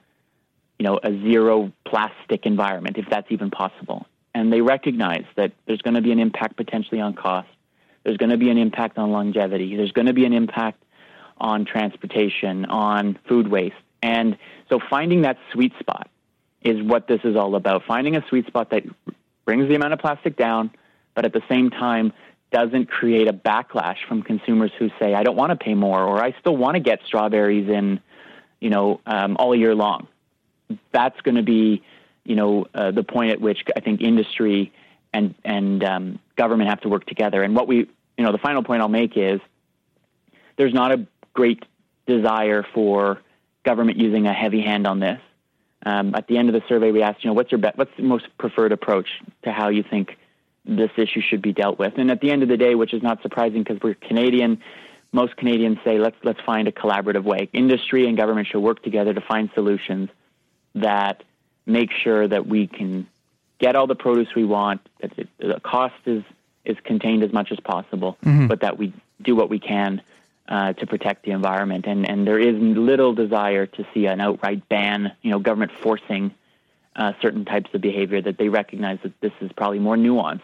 you 0.79 0.85
know 0.85 0.99
a 1.01 1.11
zero 1.11 1.71
plastic 1.85 2.45
environment, 2.45 2.97
if 2.97 3.05
that's 3.09 3.31
even 3.31 3.51
possible. 3.51 4.05
And 4.33 4.51
they 4.51 4.61
recognize 4.61 5.25
that 5.35 5.51
there's 5.65 5.81
going 5.81 5.95
to 5.95 6.01
be 6.01 6.11
an 6.11 6.19
impact 6.19 6.55
potentially 6.55 7.01
on 7.01 7.13
cost. 7.13 7.49
There's 8.03 8.17
going 8.17 8.29
to 8.29 8.37
be 8.37 8.49
an 8.49 8.57
impact 8.57 8.97
on 8.97 9.11
longevity. 9.11 9.75
There's 9.75 9.91
going 9.91 10.07
to 10.07 10.13
be 10.13 10.25
an 10.25 10.33
impact 10.33 10.81
on 11.37 11.65
transportation, 11.65 12.65
on 12.65 13.19
food 13.27 13.49
waste. 13.49 13.75
And 14.01 14.37
so 14.69 14.79
finding 14.89 15.23
that 15.23 15.37
sweet 15.51 15.73
spot 15.79 16.09
is 16.61 16.81
what 16.81 17.07
this 17.07 17.19
is 17.23 17.35
all 17.35 17.55
about. 17.55 17.83
Finding 17.85 18.15
a 18.15 18.25
sweet 18.29 18.47
spot 18.47 18.69
that 18.69 18.83
brings 19.45 19.67
the 19.67 19.75
amount 19.75 19.93
of 19.93 19.99
plastic 19.99 20.37
down, 20.37 20.71
but 21.15 21.25
at 21.25 21.33
the 21.33 21.41
same 21.49 21.69
time 21.69 22.13
doesn't 22.51 22.89
create 22.89 23.27
a 23.27 23.33
backlash 23.33 23.97
from 24.07 24.21
consumers 24.21 24.71
who 24.77 24.89
say, 24.99 25.13
I 25.13 25.23
don't 25.23 25.37
want 25.37 25.51
to 25.51 25.55
pay 25.55 25.73
more, 25.73 26.03
or 26.03 26.21
I 26.21 26.35
still 26.39 26.55
want 26.55 26.75
to 26.75 26.81
get 26.81 26.99
strawberries 27.05 27.69
in, 27.69 28.01
you 28.59 28.69
know, 28.69 28.99
um, 29.05 29.37
all 29.39 29.55
year 29.55 29.73
long. 29.73 30.07
That's 30.91 31.19
going 31.21 31.35
to 31.35 31.43
be, 31.43 31.81
you 32.25 32.35
know, 32.35 32.67
uh, 32.73 32.91
the 32.91 33.03
point 33.03 33.31
at 33.31 33.41
which 33.41 33.63
I 33.75 33.79
think 33.79 34.01
industry 34.01 34.71
and 35.13 35.35
and 35.43 35.83
um, 35.83 36.19
government 36.35 36.69
have 36.69 36.81
to 36.81 36.89
work 36.89 37.05
together. 37.05 37.41
And 37.43 37.55
what 37.55 37.67
we, 37.67 37.77
you 38.17 38.25
know, 38.25 38.31
the 38.31 38.37
final 38.37 38.63
point 38.63 38.81
I'll 38.81 38.89
make 38.89 39.17
is 39.17 39.41
there's 40.57 40.73
not 40.73 40.91
a 40.91 41.05
great 41.33 41.63
desire 42.05 42.65
for 42.73 43.21
government 43.63 43.97
using 43.97 44.27
a 44.27 44.33
heavy 44.33 44.61
hand 44.61 44.87
on 44.87 44.99
this. 44.99 45.19
Um, 45.85 46.13
at 46.15 46.27
the 46.27 46.37
end 46.37 46.49
of 46.49 46.53
the 46.53 46.61
survey, 46.67 46.91
we 46.91 47.01
asked, 47.01 47.23
you 47.23 47.29
know, 47.29 47.33
what's 47.33 47.51
your 47.51 47.59
be- 47.59 47.71
what's 47.75 47.91
the 47.97 48.03
most 48.03 48.25
preferred 48.37 48.71
approach 48.71 49.07
to 49.43 49.51
how 49.51 49.69
you 49.69 49.83
think 49.83 50.17
this 50.63 50.91
issue 50.97 51.21
should 51.21 51.41
be 51.41 51.53
dealt 51.53 51.79
with? 51.79 51.93
And 51.97 52.11
at 52.11 52.21
the 52.21 52.31
end 52.31 52.43
of 52.43 52.49
the 52.49 52.57
day, 52.57 52.75
which 52.75 52.93
is 52.93 53.01
not 53.01 53.21
surprising 53.21 53.63
because 53.63 53.81
we're 53.81 53.95
Canadian, 53.95 54.61
most 55.11 55.35
Canadians 55.37 55.79
say 55.83 55.97
let's 55.97 56.15
let's 56.23 56.39
find 56.41 56.67
a 56.67 56.71
collaborative 56.71 57.23
way. 57.23 57.49
Industry 57.51 58.07
and 58.07 58.15
government 58.15 58.47
should 58.47 58.61
work 58.61 58.83
together 58.83 59.13
to 59.13 59.21
find 59.21 59.49
solutions 59.55 60.09
that 60.75 61.23
make 61.65 61.89
sure 61.91 62.27
that 62.27 62.45
we 62.47 62.67
can 62.67 63.07
get 63.59 63.75
all 63.75 63.87
the 63.87 63.95
produce 63.95 64.33
we 64.35 64.45
want, 64.45 64.81
that 65.01 65.11
the 65.39 65.59
cost 65.63 65.95
is 66.05 66.23
is 66.63 66.77
contained 66.83 67.23
as 67.23 67.33
much 67.33 67.51
as 67.51 67.59
possible, 67.59 68.17
mm-hmm. 68.23 68.47
but 68.47 68.61
that 68.61 68.77
we 68.77 68.93
do 69.21 69.35
what 69.35 69.49
we 69.49 69.59
can 69.59 70.01
uh, 70.51 70.73
to 70.73 70.85
protect 70.85 71.23
the 71.23 71.31
environment. 71.31 71.85
And, 71.87 72.07
and 72.07 72.27
there 72.27 72.37
is 72.37 72.57
little 72.59 73.13
desire 73.13 73.65
to 73.67 73.87
see 73.93 74.05
an 74.07 74.19
outright 74.19 74.67
ban, 74.67 75.13
you 75.21 75.31
know, 75.31 75.39
government 75.39 75.71
forcing 75.81 76.33
uh, 76.93 77.13
certain 77.21 77.45
types 77.45 77.73
of 77.73 77.79
behavior 77.79 78.21
that 78.21 78.37
they 78.37 78.49
recognize 78.49 78.99
that 79.03 79.13
this 79.21 79.31
is 79.39 79.49
probably 79.53 79.79
more 79.79 79.95
nuanced 79.95 80.41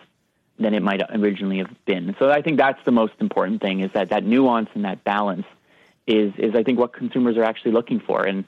than 0.60 0.74
it 0.74 0.82
might 0.82 1.02
originally 1.14 1.58
have 1.58 1.70
been. 1.86 2.16
So 2.20 2.32
I 2.32 2.42
think 2.42 2.58
that's 2.58 2.80
the 2.86 2.92
most 2.92 3.16
important 3.20 3.62
thing 3.62 3.82
is 3.82 3.92
that 3.92 4.10
that 4.10 4.24
nuance 4.24 4.70
and 4.74 4.86
that 4.86 5.04
balance 5.04 5.46
is, 6.08 6.32
is 6.38 6.56
I 6.56 6.64
think 6.64 6.80
what 6.80 6.94
consumers 6.94 7.36
are 7.36 7.44
actually 7.44 7.74
looking 7.74 8.00
for. 8.00 8.24
And, 8.24 8.46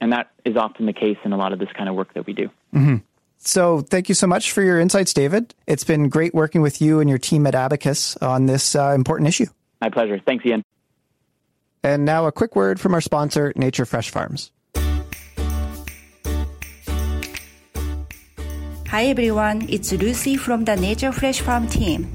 and 0.00 0.10
that 0.14 0.30
is 0.46 0.56
often 0.56 0.86
the 0.86 0.94
case 0.94 1.18
in 1.22 1.34
a 1.34 1.36
lot 1.36 1.52
of 1.52 1.58
this 1.58 1.70
kind 1.74 1.90
of 1.90 1.94
work 1.94 2.14
that 2.14 2.24
we 2.24 2.32
do. 2.32 2.48
Mm-hmm. 2.74 2.96
So 3.36 3.82
thank 3.82 4.08
you 4.08 4.14
so 4.14 4.26
much 4.26 4.52
for 4.52 4.62
your 4.62 4.80
insights, 4.80 5.12
David. 5.12 5.54
It's 5.66 5.84
been 5.84 6.08
great 6.08 6.34
working 6.34 6.62
with 6.62 6.80
you 6.80 7.00
and 7.00 7.10
your 7.10 7.18
team 7.18 7.46
at 7.46 7.54
Abacus 7.54 8.16
on 8.22 8.46
this 8.46 8.74
uh, 8.74 8.92
important 8.94 9.28
issue. 9.28 9.46
My 9.82 9.90
pleasure. 9.90 10.18
Thanks, 10.18 10.46
Ian. 10.46 10.64
And 11.84 12.06
now 12.06 12.24
a 12.24 12.32
quick 12.32 12.56
word 12.56 12.80
from 12.80 12.94
our 12.94 13.02
sponsor, 13.02 13.52
NatureFresh 13.52 14.08
Farms. 14.08 14.50
Hi 18.88 19.04
everyone, 19.12 19.66
it's 19.68 19.92
Lucy 19.92 20.38
from 20.38 20.64
the 20.64 20.76
NatureFresh 20.76 21.42
Farm 21.42 21.68
team. 21.68 22.10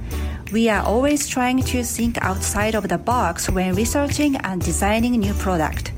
We 0.51 0.69
are 0.69 0.81
always 0.81 1.27
trying 1.27 1.61
to 1.61 1.83
think 1.83 2.17
outside 2.21 2.73
of 2.73 2.87
the 2.87 2.97
box 2.97 3.47
when 3.47 3.75
researching 3.75 4.37
and 4.37 4.59
designing 4.59 5.11
new 5.11 5.35
product. 5.35 5.91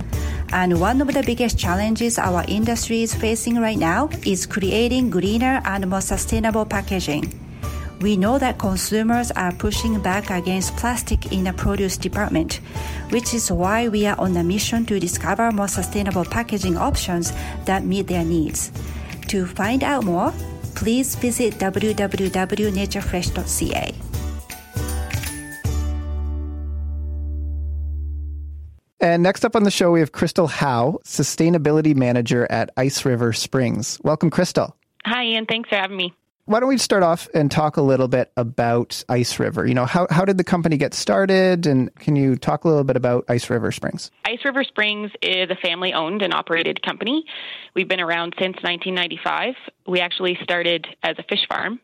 And 0.51 0.81
one 0.81 0.99
of 0.99 1.13
the 1.13 1.23
biggest 1.23 1.57
challenges 1.57 2.19
our 2.19 2.43
industry 2.49 3.03
is 3.03 3.15
facing 3.15 3.55
right 3.55 3.79
now 3.79 4.09
is 4.25 4.45
creating 4.45 5.11
greener 5.11 5.61
and 5.63 5.89
more 5.89 6.01
sustainable 6.01 6.65
packaging. 6.65 7.40
We 8.01 8.17
know 8.17 8.37
that 8.39 8.57
consumers 8.57 9.29
are 9.31 9.51
pushing 9.51 10.01
back 10.01 10.31
against 10.31 10.75
plastic 10.75 11.31
in 11.31 11.43
the 11.43 11.53
produce 11.53 11.97
department, 11.97 12.55
which 13.11 13.35
is 13.35 13.51
why 13.51 13.89
we 13.89 14.07
are 14.07 14.19
on 14.19 14.35
a 14.35 14.43
mission 14.43 14.87
to 14.87 14.99
discover 14.99 15.51
more 15.51 15.67
sustainable 15.67 16.25
packaging 16.25 16.77
options 16.77 17.31
that 17.65 17.85
meet 17.85 18.07
their 18.07 18.25
needs. 18.25 18.71
To 19.27 19.45
find 19.45 19.83
out 19.83 20.03
more, 20.03 20.33
please 20.73 21.13
visit 21.15 21.53
www.naturefresh.ca. 21.55 23.93
And 28.99 29.23
next 29.23 29.45
up 29.45 29.55
on 29.55 29.63
the 29.63 29.71
show, 29.71 29.91
we 29.91 29.99
have 29.99 30.11
Crystal 30.11 30.47
Howe, 30.47 30.97
Sustainability 31.05 31.95
Manager 31.95 32.51
at 32.51 32.71
Ice 32.77 33.05
River 33.05 33.31
Springs. 33.31 33.99
Welcome, 34.03 34.31
Crystal. 34.31 34.75
Hi, 35.05 35.25
Ian. 35.25 35.45
Thanks 35.45 35.69
for 35.69 35.75
having 35.75 35.97
me 35.97 36.15
why 36.45 36.59
don't 36.59 36.69
we 36.69 36.77
start 36.77 37.03
off 37.03 37.27
and 37.33 37.51
talk 37.51 37.77
a 37.77 37.81
little 37.81 38.07
bit 38.07 38.31
about 38.37 39.03
Ice 39.09 39.39
River? 39.39 39.67
You 39.67 39.73
know, 39.73 39.85
how, 39.85 40.07
how 40.09 40.25
did 40.25 40.37
the 40.37 40.43
company 40.43 40.77
get 40.77 40.93
started? 40.93 41.65
And 41.65 41.93
can 41.95 42.15
you 42.15 42.35
talk 42.35 42.63
a 42.63 42.67
little 42.67 42.83
bit 42.83 42.95
about 42.95 43.25
Ice 43.29 43.49
River 43.49 43.71
Springs? 43.71 44.11
Ice 44.25 44.39
River 44.43 44.63
Springs 44.63 45.11
is 45.21 45.49
a 45.49 45.55
family 45.55 45.93
owned 45.93 46.21
and 46.21 46.33
operated 46.33 46.81
company. 46.81 47.25
We've 47.75 47.87
been 47.87 48.01
around 48.01 48.33
since 48.39 48.55
1995. 48.63 49.55
We 49.87 49.99
actually 49.99 50.37
started 50.43 50.87
as 51.03 51.15
a 51.19 51.23
fish 51.23 51.45
farm. 51.49 51.79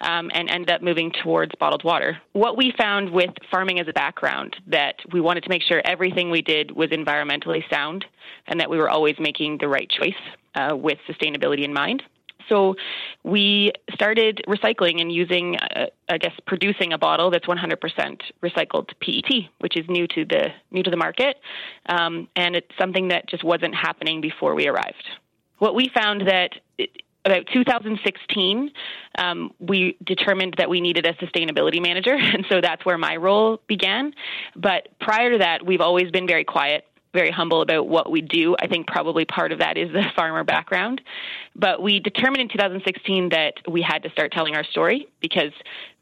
Um, 0.00 0.32
and 0.34 0.50
ended 0.50 0.70
up 0.70 0.82
moving 0.82 1.12
towards 1.22 1.52
bottled 1.60 1.84
water. 1.84 2.18
What 2.32 2.56
we 2.56 2.72
found 2.76 3.10
with 3.10 3.30
farming 3.52 3.78
as 3.78 3.86
a 3.86 3.92
background 3.92 4.56
that 4.66 4.96
we 5.12 5.20
wanted 5.20 5.44
to 5.44 5.48
make 5.48 5.62
sure 5.62 5.80
everything 5.84 6.28
we 6.28 6.42
did 6.42 6.72
was 6.72 6.90
environmentally 6.90 7.62
sound 7.70 8.04
and 8.48 8.58
that 8.58 8.68
we 8.68 8.78
were 8.78 8.90
always 8.90 9.14
making 9.20 9.58
the 9.60 9.68
right 9.68 9.88
choice 9.88 10.18
uh, 10.56 10.76
with 10.76 10.98
sustainability 11.08 11.64
in 11.64 11.72
mind. 11.72 12.02
So 12.48 12.76
we 13.22 13.72
started 13.94 14.42
recycling 14.48 15.00
and 15.00 15.12
using, 15.12 15.56
uh, 15.56 15.86
I 16.08 16.18
guess, 16.18 16.32
producing 16.46 16.92
a 16.92 16.98
bottle 16.98 17.30
that's 17.30 17.46
100% 17.46 18.20
recycled 18.42 18.90
PET, 19.00 19.50
which 19.58 19.76
is 19.76 19.88
new 19.88 20.06
to 20.08 20.24
the 20.24 20.48
new 20.70 20.82
to 20.82 20.90
the 20.90 20.96
market, 20.96 21.38
um, 21.86 22.28
and 22.36 22.56
it's 22.56 22.70
something 22.78 23.08
that 23.08 23.28
just 23.28 23.44
wasn't 23.44 23.74
happening 23.74 24.20
before 24.20 24.54
we 24.54 24.68
arrived. 24.68 25.08
What 25.58 25.74
we 25.74 25.90
found 25.94 26.28
that. 26.28 26.52
It, 26.78 26.90
about 27.24 27.46
2016, 27.52 28.72
um, 29.18 29.52
we 29.60 29.96
determined 30.04 30.56
that 30.58 30.68
we 30.68 30.80
needed 30.80 31.06
a 31.06 31.12
sustainability 31.14 31.80
manager, 31.80 32.14
and 32.18 32.44
so 32.48 32.60
that's 32.60 32.84
where 32.84 32.98
my 32.98 33.14
role 33.14 33.60
began. 33.68 34.12
But 34.56 34.88
prior 35.00 35.30
to 35.30 35.38
that, 35.38 35.64
we've 35.64 35.80
always 35.80 36.10
been 36.10 36.26
very 36.26 36.42
quiet 36.42 36.84
very 37.12 37.30
humble 37.30 37.62
about 37.62 37.88
what 37.88 38.10
we 38.10 38.20
do. 38.20 38.56
I 38.60 38.66
think 38.66 38.86
probably 38.86 39.24
part 39.24 39.52
of 39.52 39.58
that 39.58 39.76
is 39.76 39.92
the 39.92 40.04
farmer 40.16 40.44
background. 40.44 41.00
But 41.54 41.82
we 41.82 42.00
determined 42.00 42.42
in 42.42 42.48
2016 42.48 43.30
that 43.30 43.54
we 43.68 43.82
had 43.82 44.02
to 44.04 44.10
start 44.10 44.32
telling 44.32 44.54
our 44.54 44.64
story 44.64 45.08
because 45.20 45.52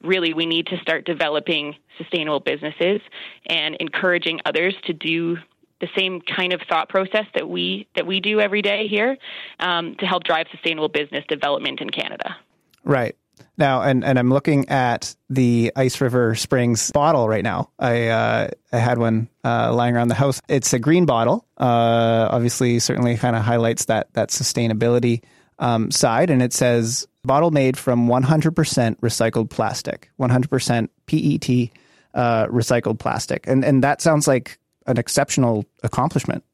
really 0.03 0.33
we 0.35 0.47
need 0.47 0.67
to 0.69 0.79
start 0.79 1.05
developing 1.05 1.75
sustainable 1.99 2.41
businesses 2.41 3.01
and 3.47 3.77
encouraging 3.81 4.41
others 4.45 4.75
to 4.85 4.93
do 4.93 5.37
the 5.81 5.89
same 5.97 6.21
kind 6.21 6.53
of 6.53 6.61
thought 6.69 6.89
process 6.89 7.25
that 7.35 7.49
we 7.49 7.89
that 7.97 8.07
we 8.07 8.21
do 8.21 8.39
every 8.39 8.61
day 8.63 8.87
here 8.87 9.17
um, 9.61 9.97
to 9.97 10.07
help 10.07 10.25
drive 10.25 10.47
sustainable 10.51 10.89
business 10.89 11.25
development 11.27 11.81
in 11.81 11.89
Canada. 11.89 12.37
Right. 12.85 13.17
Now, 13.57 13.83
and, 13.83 14.05
and 14.05 14.19
I'm 14.19 14.31
looking 14.31 14.69
at 14.69 15.15
the 15.29 15.73
Ice 15.77 16.01
River 16.01 16.35
Springs 16.35 16.91
bottle 16.93 17.29
right 17.29 17.45
now. 17.45 17.71
I 17.79 18.09
uh, 18.09 18.49
I 18.73 18.79
had 18.79 18.99
one 18.99 19.29
uh, 19.45 19.73
lying 19.75 19.95
around 19.95 20.09
the 20.09 20.15
house. 20.15 20.41
It's 20.49 20.73
a 20.73 20.79
green 20.79 21.07
bottle. 21.07 21.47
Uh, 21.59 22.29
obviously, 22.31 22.79
certainly 22.79 23.17
kind 23.17 23.37
of 23.37 23.43
highlights 23.43 23.87
that 23.87 24.13
that 24.15 24.31
sustainability 24.31 25.23
um, 25.59 25.91
side, 25.91 26.31
and 26.31 26.43
it 26.43 26.53
says 26.53 27.07
bottle 27.25 27.51
made 27.51 27.77
from 27.77 28.09
100% 28.09 28.97
recycled 29.01 29.51
plastic, 29.51 30.11
100% 30.19 30.89
PET 31.07 31.71
uh, 32.15 32.47
recycled 32.47 32.99
plastic, 32.99 33.47
and 33.47 33.65
and 33.65 33.85
that 33.85 34.01
sounds 34.01 34.27
like 34.27 34.59
an 34.87 34.99
exceptional 34.99 35.65
accomplishment. 35.83 36.45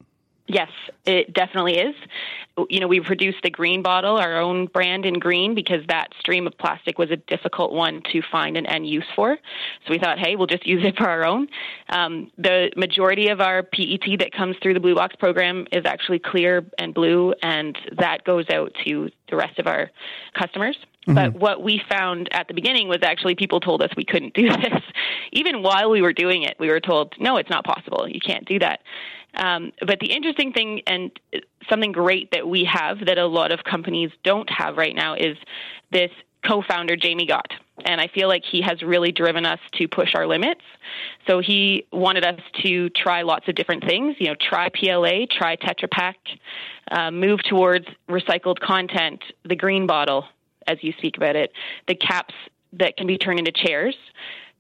Yes, 0.48 0.70
it 1.04 1.32
definitely 1.34 1.78
is. 1.78 1.94
You 2.70 2.78
know, 2.78 2.86
we 2.86 3.00
produced 3.00 3.38
the 3.42 3.50
green 3.50 3.82
bottle, 3.82 4.16
our 4.16 4.40
own 4.40 4.66
brand 4.66 5.04
in 5.04 5.14
green, 5.14 5.54
because 5.54 5.84
that 5.88 6.08
stream 6.20 6.46
of 6.46 6.56
plastic 6.56 6.98
was 6.98 7.10
a 7.10 7.16
difficult 7.16 7.72
one 7.72 8.00
to 8.12 8.22
find 8.30 8.56
an 8.56 8.64
end 8.66 8.88
use 8.88 9.06
for. 9.16 9.36
So 9.84 9.90
we 9.90 9.98
thought, 9.98 10.18
hey, 10.18 10.36
we'll 10.36 10.46
just 10.46 10.66
use 10.66 10.84
it 10.84 10.96
for 10.96 11.08
our 11.08 11.24
own. 11.24 11.48
Um, 11.88 12.30
the 12.38 12.70
majority 12.76 13.28
of 13.28 13.40
our 13.40 13.62
PET 13.64 14.18
that 14.20 14.32
comes 14.32 14.56
through 14.62 14.74
the 14.74 14.80
Blue 14.80 14.94
Box 14.94 15.16
program 15.16 15.66
is 15.72 15.84
actually 15.84 16.20
clear 16.20 16.64
and 16.78 16.94
blue, 16.94 17.34
and 17.42 17.76
that 17.98 18.24
goes 18.24 18.48
out 18.50 18.72
to 18.84 19.10
the 19.28 19.36
rest 19.36 19.58
of 19.58 19.66
our 19.66 19.90
customers. 20.34 20.76
Mm-hmm. 21.06 21.14
But 21.14 21.34
what 21.34 21.62
we 21.62 21.80
found 21.88 22.28
at 22.32 22.48
the 22.48 22.54
beginning 22.54 22.88
was 22.88 22.98
actually 23.02 23.34
people 23.36 23.60
told 23.60 23.82
us 23.82 23.90
we 23.96 24.04
couldn't 24.04 24.34
do 24.34 24.48
this. 24.48 24.82
Even 25.32 25.62
while 25.62 25.90
we 25.90 26.02
were 26.02 26.12
doing 26.12 26.42
it, 26.42 26.56
we 26.58 26.68
were 26.68 26.80
told, 26.80 27.14
no, 27.18 27.36
it's 27.36 27.50
not 27.50 27.64
possible. 27.64 28.08
You 28.08 28.20
can't 28.20 28.44
do 28.46 28.58
that. 28.60 28.80
Um, 29.36 29.72
but 29.86 30.00
the 30.00 30.12
interesting 30.12 30.52
thing 30.52 30.82
and 30.86 31.10
something 31.68 31.92
great 31.92 32.30
that 32.32 32.46
we 32.46 32.64
have 32.64 33.04
that 33.06 33.18
a 33.18 33.26
lot 33.26 33.52
of 33.52 33.64
companies 33.64 34.10
don't 34.24 34.48
have 34.50 34.76
right 34.76 34.94
now 34.94 35.14
is 35.14 35.36
this 35.92 36.10
co-founder 36.46 36.96
Jamie 36.96 37.26
Gott. 37.26 37.50
And 37.84 38.00
I 38.00 38.08
feel 38.08 38.28
like 38.28 38.42
he 38.50 38.62
has 38.62 38.82
really 38.82 39.12
driven 39.12 39.44
us 39.44 39.58
to 39.74 39.86
push 39.86 40.14
our 40.14 40.26
limits. 40.26 40.62
So 41.26 41.40
he 41.40 41.86
wanted 41.92 42.24
us 42.24 42.40
to 42.62 42.88
try 42.90 43.22
lots 43.22 43.48
of 43.48 43.54
different 43.54 43.84
things, 43.84 44.16
you 44.18 44.28
know, 44.28 44.34
try 44.40 44.68
PLA, 44.70 45.26
try 45.30 45.56
Tetra 45.56 45.90
Pak, 45.90 46.16
uh, 46.90 47.10
move 47.10 47.40
towards 47.48 47.86
recycled 48.08 48.60
content, 48.60 49.22
the 49.44 49.56
green 49.56 49.86
bottle, 49.86 50.24
as 50.66 50.78
you 50.80 50.92
speak 50.98 51.16
about 51.16 51.36
it, 51.36 51.52
the 51.86 51.94
caps 51.94 52.34
that 52.72 52.96
can 52.96 53.06
be 53.06 53.18
turned 53.18 53.38
into 53.38 53.52
chairs. 53.52 53.96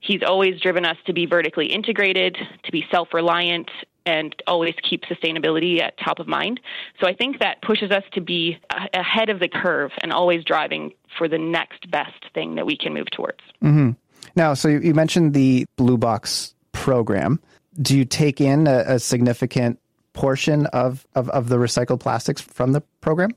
He's 0.00 0.22
always 0.22 0.60
driven 0.60 0.84
us 0.84 0.96
to 1.06 1.12
be 1.12 1.26
vertically 1.26 1.66
integrated, 1.66 2.36
to 2.64 2.72
be 2.72 2.84
self 2.90 3.14
reliant, 3.14 3.70
and 4.06 4.34
always 4.46 4.74
keep 4.88 5.02
sustainability 5.02 5.82
at 5.82 5.98
top 5.98 6.18
of 6.18 6.26
mind. 6.26 6.60
So 7.00 7.06
I 7.06 7.14
think 7.14 7.40
that 7.40 7.60
pushes 7.60 7.90
us 7.90 8.04
to 8.12 8.20
be 8.20 8.58
ahead 8.94 9.28
of 9.28 9.40
the 9.40 9.48
curve 9.48 9.90
and 10.00 10.12
always 10.12 10.44
driving 10.44 10.92
for 11.18 11.28
the 11.28 11.38
next 11.38 11.90
best 11.90 12.24
thing 12.32 12.54
that 12.54 12.64
we 12.64 12.76
can 12.76 12.94
move 12.94 13.10
towards. 13.10 13.40
Mm-hmm. 13.62 13.90
Now, 14.36 14.54
so 14.54 14.68
you 14.68 14.94
mentioned 14.94 15.34
the 15.34 15.66
Blue 15.76 15.98
Box 15.98 16.54
program. 16.72 17.40
Do 17.80 17.96
you 17.96 18.04
take 18.04 18.40
in 18.40 18.66
a, 18.66 18.84
a 18.86 18.98
significant 18.98 19.78
portion 20.12 20.66
of, 20.66 21.06
of, 21.14 21.28
of 21.30 21.48
the 21.48 21.56
recycled 21.56 22.00
plastics 22.00 22.40
from 22.40 22.72
the 22.72 22.80
program? 23.00 23.30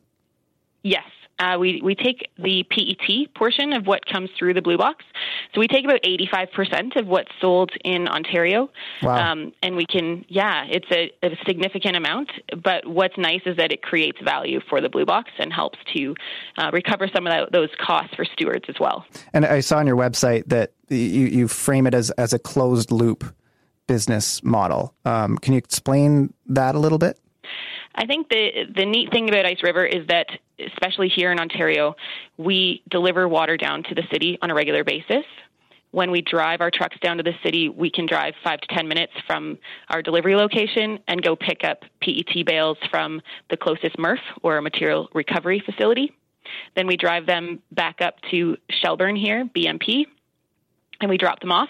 Yes. 0.83 1.03
Uh, 1.39 1.57
we, 1.59 1.81
we 1.81 1.95
take 1.95 2.29
the 2.37 2.63
PET 2.69 3.33
portion 3.33 3.73
of 3.73 3.87
what 3.87 4.05
comes 4.05 4.29
through 4.37 4.53
the 4.53 4.61
blue 4.61 4.77
box. 4.77 5.05
So 5.53 5.61
we 5.61 5.67
take 5.67 5.85
about 5.85 6.01
85% 6.03 6.97
of 6.97 7.07
what's 7.07 7.31
sold 7.39 7.71
in 7.83 8.07
Ontario. 8.07 8.69
Wow. 9.01 9.31
Um, 9.31 9.53
and 9.63 9.75
we 9.75 9.85
can, 9.85 10.25
yeah, 10.27 10.65
it's 10.69 10.87
a, 10.91 11.11
a, 11.23 11.37
significant 11.45 11.95
amount. 11.95 12.31
But 12.61 12.85
what's 12.85 13.17
nice 13.17 13.41
is 13.45 13.55
that 13.57 13.71
it 13.71 13.81
creates 13.81 14.19
value 14.21 14.59
for 14.69 14.81
the 14.81 14.89
blue 14.89 15.05
box 15.05 15.31
and 15.39 15.53
helps 15.53 15.79
to 15.95 16.15
uh, 16.57 16.71
recover 16.73 17.07
some 17.13 17.25
of 17.25 17.31
that, 17.31 17.51
those 17.51 17.69
costs 17.79 18.13
for 18.15 18.25
stewards 18.25 18.65
as 18.67 18.75
well. 18.79 19.05
And 19.33 19.45
I 19.45 19.61
saw 19.61 19.77
on 19.77 19.87
your 19.87 19.95
website 19.95 20.43
that 20.47 20.73
you, 20.89 20.97
you 20.97 21.47
frame 21.47 21.87
it 21.87 21.93
as, 21.93 22.11
as 22.11 22.33
a 22.33 22.39
closed 22.39 22.91
loop 22.91 23.23
business 23.87 24.43
model. 24.43 24.93
Um, 25.05 25.37
can 25.37 25.53
you 25.53 25.57
explain 25.57 26.33
that 26.47 26.75
a 26.75 26.79
little 26.79 26.99
bit? 26.99 27.17
I 27.95 28.05
think 28.05 28.29
the 28.29 28.65
the 28.75 28.85
neat 28.85 29.11
thing 29.11 29.29
about 29.29 29.45
Ice 29.45 29.63
River 29.63 29.85
is 29.85 30.05
that, 30.07 30.27
especially 30.59 31.09
here 31.09 31.31
in 31.31 31.39
Ontario, 31.39 31.95
we 32.37 32.83
deliver 32.89 33.27
water 33.27 33.57
down 33.57 33.83
to 33.83 33.95
the 33.95 34.03
city 34.11 34.37
on 34.41 34.51
a 34.51 34.55
regular 34.55 34.83
basis. 34.83 35.25
When 35.91 36.11
we 36.11 36.21
drive 36.21 36.61
our 36.61 36.69
trucks 36.69 36.97
down 37.01 37.17
to 37.17 37.23
the 37.23 37.33
city, 37.43 37.67
we 37.67 37.89
can 37.89 38.05
drive 38.05 38.35
five 38.43 38.61
to 38.61 38.67
ten 38.75 38.87
minutes 38.87 39.13
from 39.25 39.57
our 39.89 40.03
delivery 40.03 40.35
location 40.35 40.99
and 41.07 41.21
go 41.21 41.35
pick 41.35 41.63
up 41.63 41.79
PET 42.01 42.45
bales 42.45 42.77
from 42.91 43.21
the 43.49 43.57
closest 43.57 43.97
MRF 43.97 44.19
or 44.43 44.57
a 44.57 44.61
material 44.61 45.09
recovery 45.13 45.61
facility. 45.65 46.13
Then 46.75 46.85
we 46.85 46.95
drive 46.95 47.25
them 47.25 47.61
back 47.71 48.01
up 48.01 48.15
to 48.31 48.55
Shelburne 48.69 49.15
here, 49.15 49.49
BMP, 49.55 50.05
and 51.01 51.09
we 51.09 51.17
drop 51.17 51.39
them 51.39 51.51
off. 51.51 51.69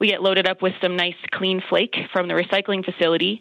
We 0.00 0.08
get 0.08 0.22
loaded 0.22 0.48
up 0.48 0.62
with 0.62 0.72
some 0.82 0.96
nice 0.96 1.16
clean 1.30 1.62
flake 1.68 1.96
from 2.12 2.26
the 2.26 2.34
recycling 2.34 2.84
facility 2.84 3.40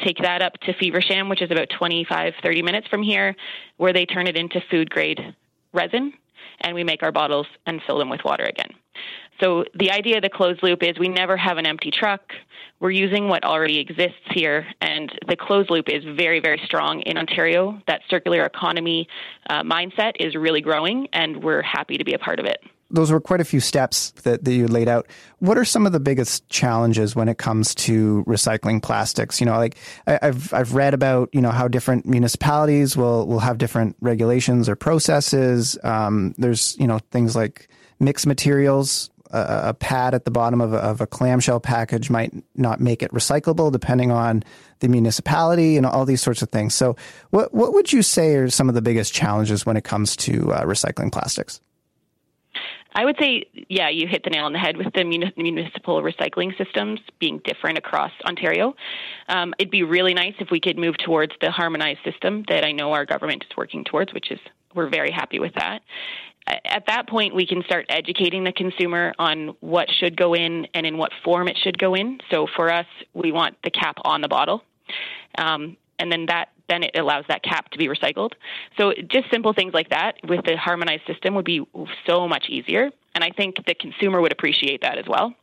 take 0.00 0.18
that 0.18 0.42
up 0.42 0.54
to 0.60 0.74
Feversham, 0.74 1.28
which 1.28 1.42
is 1.42 1.50
about 1.50 1.68
25, 1.76 2.34
30 2.42 2.62
minutes 2.62 2.88
from 2.88 3.02
here, 3.02 3.34
where 3.76 3.92
they 3.92 4.06
turn 4.06 4.26
it 4.26 4.36
into 4.36 4.60
food 4.70 4.90
grade 4.90 5.34
resin, 5.72 6.12
and 6.60 6.74
we 6.74 6.84
make 6.84 7.02
our 7.02 7.12
bottles 7.12 7.46
and 7.66 7.80
fill 7.86 7.98
them 7.98 8.08
with 8.08 8.24
water 8.24 8.44
again. 8.44 8.70
So 9.40 9.64
the 9.74 9.92
idea 9.92 10.16
of 10.16 10.22
the 10.22 10.30
closed 10.30 10.62
loop 10.62 10.82
is 10.82 10.98
we 10.98 11.08
never 11.08 11.36
have 11.36 11.58
an 11.58 11.66
empty 11.66 11.92
truck. 11.92 12.32
We're 12.80 12.90
using 12.90 13.28
what 13.28 13.44
already 13.44 13.78
exists 13.78 14.16
here, 14.30 14.66
and 14.80 15.16
the 15.28 15.36
closed 15.36 15.70
loop 15.70 15.88
is 15.88 16.02
very, 16.16 16.40
very 16.40 16.60
strong 16.64 17.02
in 17.02 17.16
Ontario. 17.16 17.80
That 17.86 18.00
circular 18.08 18.44
economy 18.44 19.08
uh, 19.48 19.62
mindset 19.62 20.12
is 20.18 20.34
really 20.34 20.60
growing, 20.60 21.08
and 21.12 21.42
we're 21.42 21.62
happy 21.62 21.96
to 21.98 22.04
be 22.04 22.14
a 22.14 22.18
part 22.18 22.40
of 22.40 22.46
it 22.46 22.60
those 22.90 23.12
were 23.12 23.20
quite 23.20 23.40
a 23.40 23.44
few 23.44 23.60
steps 23.60 24.12
that, 24.22 24.44
that 24.44 24.52
you 24.52 24.66
laid 24.66 24.88
out. 24.88 25.06
What 25.40 25.58
are 25.58 25.64
some 25.64 25.86
of 25.86 25.92
the 25.92 26.00
biggest 26.00 26.48
challenges 26.48 27.14
when 27.14 27.28
it 27.28 27.38
comes 27.38 27.74
to 27.76 28.24
recycling 28.26 28.82
plastics? 28.82 29.40
You 29.40 29.46
know, 29.46 29.56
like 29.58 29.76
I, 30.06 30.18
have 30.22 30.52
I've 30.54 30.74
read 30.74 30.94
about 30.94 31.28
you 31.32 31.40
know 31.40 31.50
how 31.50 31.68
different 31.68 32.06
municipalities 32.06 32.96
will 32.96 33.26
will 33.26 33.40
have 33.40 33.58
different 33.58 33.96
regulations 34.00 34.68
or 34.68 34.76
processes. 34.76 35.78
Um, 35.84 36.34
there's 36.38 36.76
you 36.78 36.86
know 36.86 36.98
things 37.10 37.36
like 37.36 37.68
mixed 38.00 38.26
materials. 38.26 39.10
A, 39.30 39.60
a 39.64 39.74
pad 39.74 40.14
at 40.14 40.24
the 40.24 40.30
bottom 40.30 40.62
of 40.62 40.72
a, 40.72 40.78
of 40.78 41.02
a 41.02 41.06
clamshell 41.06 41.60
package 41.60 42.08
might 42.08 42.32
not 42.56 42.80
make 42.80 43.02
it 43.02 43.12
recyclable, 43.12 43.70
depending 43.70 44.10
on 44.10 44.42
the 44.78 44.88
municipality 44.88 45.76
and 45.76 45.84
all 45.84 46.06
these 46.06 46.22
sorts 46.22 46.40
of 46.40 46.48
things. 46.48 46.74
So, 46.74 46.96
what 47.28 47.52
what 47.52 47.74
would 47.74 47.92
you 47.92 48.00
say 48.00 48.36
are 48.36 48.48
some 48.48 48.70
of 48.70 48.74
the 48.74 48.80
biggest 48.80 49.12
challenges 49.12 49.66
when 49.66 49.76
it 49.76 49.84
comes 49.84 50.16
to 50.16 50.50
uh, 50.54 50.64
recycling 50.64 51.12
plastics? 51.12 51.60
I 52.94 53.04
would 53.04 53.16
say, 53.20 53.44
yeah, 53.68 53.88
you 53.90 54.06
hit 54.08 54.24
the 54.24 54.30
nail 54.30 54.46
on 54.46 54.52
the 54.52 54.58
head 54.58 54.76
with 54.76 54.92
the 54.94 55.04
municipal 55.04 56.02
recycling 56.02 56.56
systems 56.56 57.00
being 57.18 57.40
different 57.44 57.78
across 57.78 58.12
Ontario. 58.24 58.74
Um, 59.28 59.54
it'd 59.58 59.70
be 59.70 59.82
really 59.82 60.14
nice 60.14 60.34
if 60.38 60.50
we 60.50 60.58
could 60.58 60.78
move 60.78 60.96
towards 60.98 61.32
the 61.40 61.50
harmonized 61.50 62.00
system 62.04 62.44
that 62.48 62.64
I 62.64 62.72
know 62.72 62.92
our 62.92 63.04
government 63.04 63.44
is 63.48 63.56
working 63.56 63.84
towards, 63.84 64.12
which 64.14 64.30
is 64.30 64.40
we're 64.74 64.88
very 64.88 65.10
happy 65.10 65.38
with 65.38 65.54
that. 65.54 65.82
At 66.64 66.86
that 66.86 67.08
point, 67.08 67.34
we 67.34 67.46
can 67.46 67.62
start 67.64 67.84
educating 67.90 68.42
the 68.42 68.52
consumer 68.52 69.12
on 69.18 69.54
what 69.60 69.88
should 70.00 70.16
go 70.16 70.34
in 70.34 70.66
and 70.72 70.86
in 70.86 70.96
what 70.96 71.12
form 71.22 71.46
it 71.46 71.58
should 71.62 71.78
go 71.78 71.94
in. 71.94 72.20
So 72.30 72.46
for 72.56 72.72
us, 72.72 72.86
we 73.12 73.32
want 73.32 73.56
the 73.64 73.70
cap 73.70 73.98
on 74.04 74.22
the 74.22 74.28
bottle. 74.28 74.62
Um, 75.36 75.76
and 75.98 76.10
then 76.10 76.26
that 76.26 76.48
then 76.68 76.82
it 76.82 76.96
allows 76.96 77.24
that 77.28 77.42
cap 77.42 77.70
to 77.70 77.78
be 77.78 77.88
recycled. 77.88 78.32
So 78.76 78.92
just 79.08 79.30
simple 79.30 79.52
things 79.52 79.74
like 79.74 79.90
that 79.90 80.16
with 80.24 80.44
the 80.44 80.56
harmonized 80.56 81.06
system 81.06 81.34
would 81.34 81.44
be 81.44 81.66
so 82.06 82.28
much 82.28 82.48
easier. 82.48 82.90
And 83.14 83.24
I 83.24 83.30
think 83.30 83.64
the 83.66 83.74
consumer 83.74 84.20
would 84.20 84.32
appreciate 84.32 84.82
that 84.82 84.98
as 84.98 85.06
well. 85.06 85.34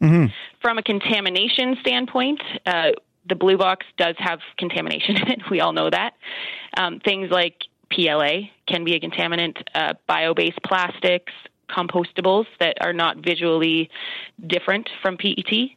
Mm-hmm. 0.00 0.26
From 0.60 0.78
a 0.78 0.82
contamination 0.82 1.76
standpoint, 1.80 2.40
uh, 2.66 2.90
the 3.28 3.34
blue 3.34 3.56
box 3.56 3.86
does 3.96 4.16
have 4.18 4.40
contamination 4.58 5.16
in 5.22 5.28
it. 5.28 5.50
We 5.50 5.60
all 5.60 5.72
know 5.72 5.90
that. 5.90 6.14
Um, 6.76 7.00
things 7.00 7.30
like 7.30 7.64
PLA 7.90 8.48
can 8.66 8.84
be 8.84 8.94
a 8.94 9.00
contaminant, 9.00 9.62
uh, 9.74 9.94
bio 10.06 10.34
based 10.34 10.62
plastics, 10.64 11.32
compostables 11.70 12.46
that 12.60 12.76
are 12.80 12.92
not 12.92 13.18
visually 13.18 13.90
different 14.46 14.90
from 15.00 15.16
PET, 15.16 15.70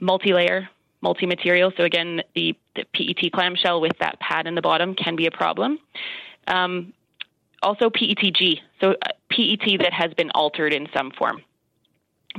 multi 0.00 0.32
layer 0.32 0.68
multi-material. 1.00 1.72
So 1.76 1.84
again, 1.84 2.22
the, 2.34 2.56
the, 2.74 2.84
PET 2.92 3.32
clamshell 3.32 3.80
with 3.80 3.96
that 4.00 4.18
pad 4.20 4.46
in 4.46 4.54
the 4.54 4.62
bottom 4.62 4.94
can 4.94 5.16
be 5.16 5.26
a 5.26 5.30
problem. 5.30 5.78
Um, 6.46 6.92
also 7.62 7.90
PETG, 7.90 8.60
so 8.80 8.90
uh, 8.90 9.08
PET 9.30 9.80
that 9.80 9.92
has 9.92 10.12
been 10.14 10.30
altered 10.30 10.72
in 10.72 10.88
some 10.94 11.10
form. 11.12 11.42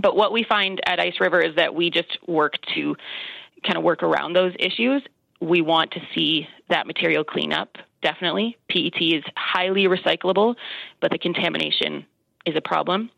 But 0.01 0.15
what 0.15 0.31
we 0.31 0.43
find 0.43 0.79
at 0.85 0.99
Ice 0.99 1.19
River 1.19 1.41
is 1.41 1.55
that 1.55 1.73
we 1.73 1.89
just 1.89 2.17
work 2.27 2.53
to 2.75 2.95
kind 3.65 3.77
of 3.77 3.83
work 3.83 4.03
around 4.03 4.33
those 4.33 4.53
issues. 4.59 5.01
We 5.41 5.61
want 5.61 5.91
to 5.91 5.99
see 6.15 6.47
that 6.69 6.87
material 6.87 7.23
clean 7.23 7.51
up, 7.51 7.77
definitely. 8.01 8.57
PET 8.69 9.01
is 9.01 9.23
highly 9.35 9.85
recyclable, 9.85 10.55
but 11.01 11.11
the 11.11 11.17
contamination 11.17 12.05
is 12.45 12.55
a 12.55 12.61
problem. 12.61 13.09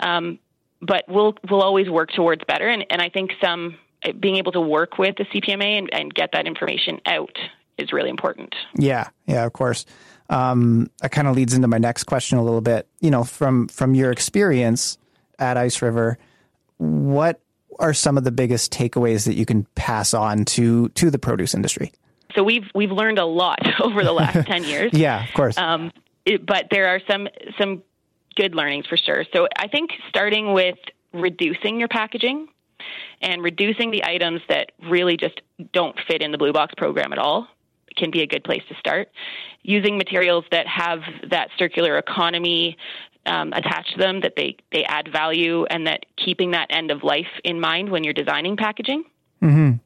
Um, 0.00 0.38
but 0.82 1.04
we'll 1.08 1.34
we'll 1.50 1.62
always 1.62 1.88
work 1.88 2.10
towards 2.14 2.42
better, 2.44 2.68
and, 2.68 2.84
and 2.90 3.00
I 3.00 3.08
think 3.08 3.32
some 3.42 3.78
being 4.20 4.36
able 4.36 4.52
to 4.52 4.60
work 4.60 4.98
with 4.98 5.16
the 5.16 5.24
CPMA 5.24 5.78
and, 5.78 5.92
and 5.92 6.14
get 6.14 6.30
that 6.32 6.46
information 6.46 7.00
out 7.06 7.36
is 7.78 7.92
really 7.92 8.10
important. 8.10 8.54
Yeah, 8.76 9.08
yeah, 9.26 9.44
of 9.44 9.52
course. 9.52 9.84
Um, 10.28 10.90
that 11.00 11.12
kind 11.12 11.28
of 11.28 11.36
leads 11.36 11.54
into 11.54 11.68
my 11.68 11.78
next 11.78 12.04
question 12.04 12.38
a 12.38 12.42
little 12.42 12.60
bit. 12.60 12.88
You 13.00 13.10
know, 13.10 13.24
from 13.24 13.68
from 13.68 13.94
your 13.94 14.10
experience 14.10 14.98
at 15.38 15.56
Ice 15.56 15.82
River, 15.82 16.18
what 16.78 17.40
are 17.78 17.94
some 17.94 18.16
of 18.16 18.24
the 18.24 18.32
biggest 18.32 18.72
takeaways 18.72 19.24
that 19.26 19.34
you 19.34 19.46
can 19.46 19.66
pass 19.74 20.14
on 20.14 20.44
to 20.46 20.88
to 20.90 21.10
the 21.10 21.18
produce 21.18 21.54
industry? 21.54 21.92
So 22.34 22.42
we've 22.42 22.68
we've 22.74 22.90
learned 22.90 23.18
a 23.18 23.24
lot 23.24 23.60
over 23.80 24.02
the 24.02 24.12
last 24.12 24.46
ten 24.46 24.64
years. 24.64 24.92
Yeah, 24.96 25.24
of 25.24 25.34
course. 25.34 25.56
Um, 25.58 25.92
it, 26.24 26.44
but 26.44 26.66
there 26.70 26.88
are 26.88 27.00
some 27.08 27.28
some 27.58 27.82
good 28.34 28.54
learnings 28.54 28.86
for 28.86 28.96
sure. 28.96 29.24
So 29.32 29.46
I 29.56 29.68
think 29.68 29.90
starting 30.08 30.52
with 30.52 30.78
reducing 31.12 31.78
your 31.78 31.88
packaging 31.88 32.48
and 33.20 33.42
reducing 33.42 33.90
the 33.90 34.04
items 34.04 34.40
that 34.48 34.72
really 34.88 35.16
just 35.16 35.40
don't 35.72 35.96
fit 36.06 36.22
in 36.22 36.32
the 36.32 36.38
Blue 36.38 36.52
Box 36.52 36.74
program 36.76 37.12
at 37.12 37.18
all 37.18 37.48
can 37.96 38.10
be 38.10 38.22
a 38.22 38.26
good 38.26 38.44
place 38.44 38.62
to 38.68 38.74
start. 38.76 39.10
Using 39.62 39.96
materials 39.96 40.44
that 40.50 40.66
have 40.66 41.00
that 41.30 41.48
circular 41.58 41.98
economy 41.98 42.76
um, 43.24 43.52
attached 43.52 43.92
to 43.92 43.98
them, 43.98 44.20
that 44.20 44.34
they, 44.36 44.56
they 44.72 44.84
add 44.84 45.10
value, 45.10 45.64
and 45.64 45.86
that 45.86 46.06
keeping 46.16 46.52
that 46.52 46.68
end 46.70 46.90
of 46.90 47.02
life 47.02 47.26
in 47.42 47.60
mind 47.60 47.90
when 47.90 48.04
you're 48.04 48.12
designing 48.12 48.56
packaging. 48.56 49.04
Mm-hmm. 49.42 49.78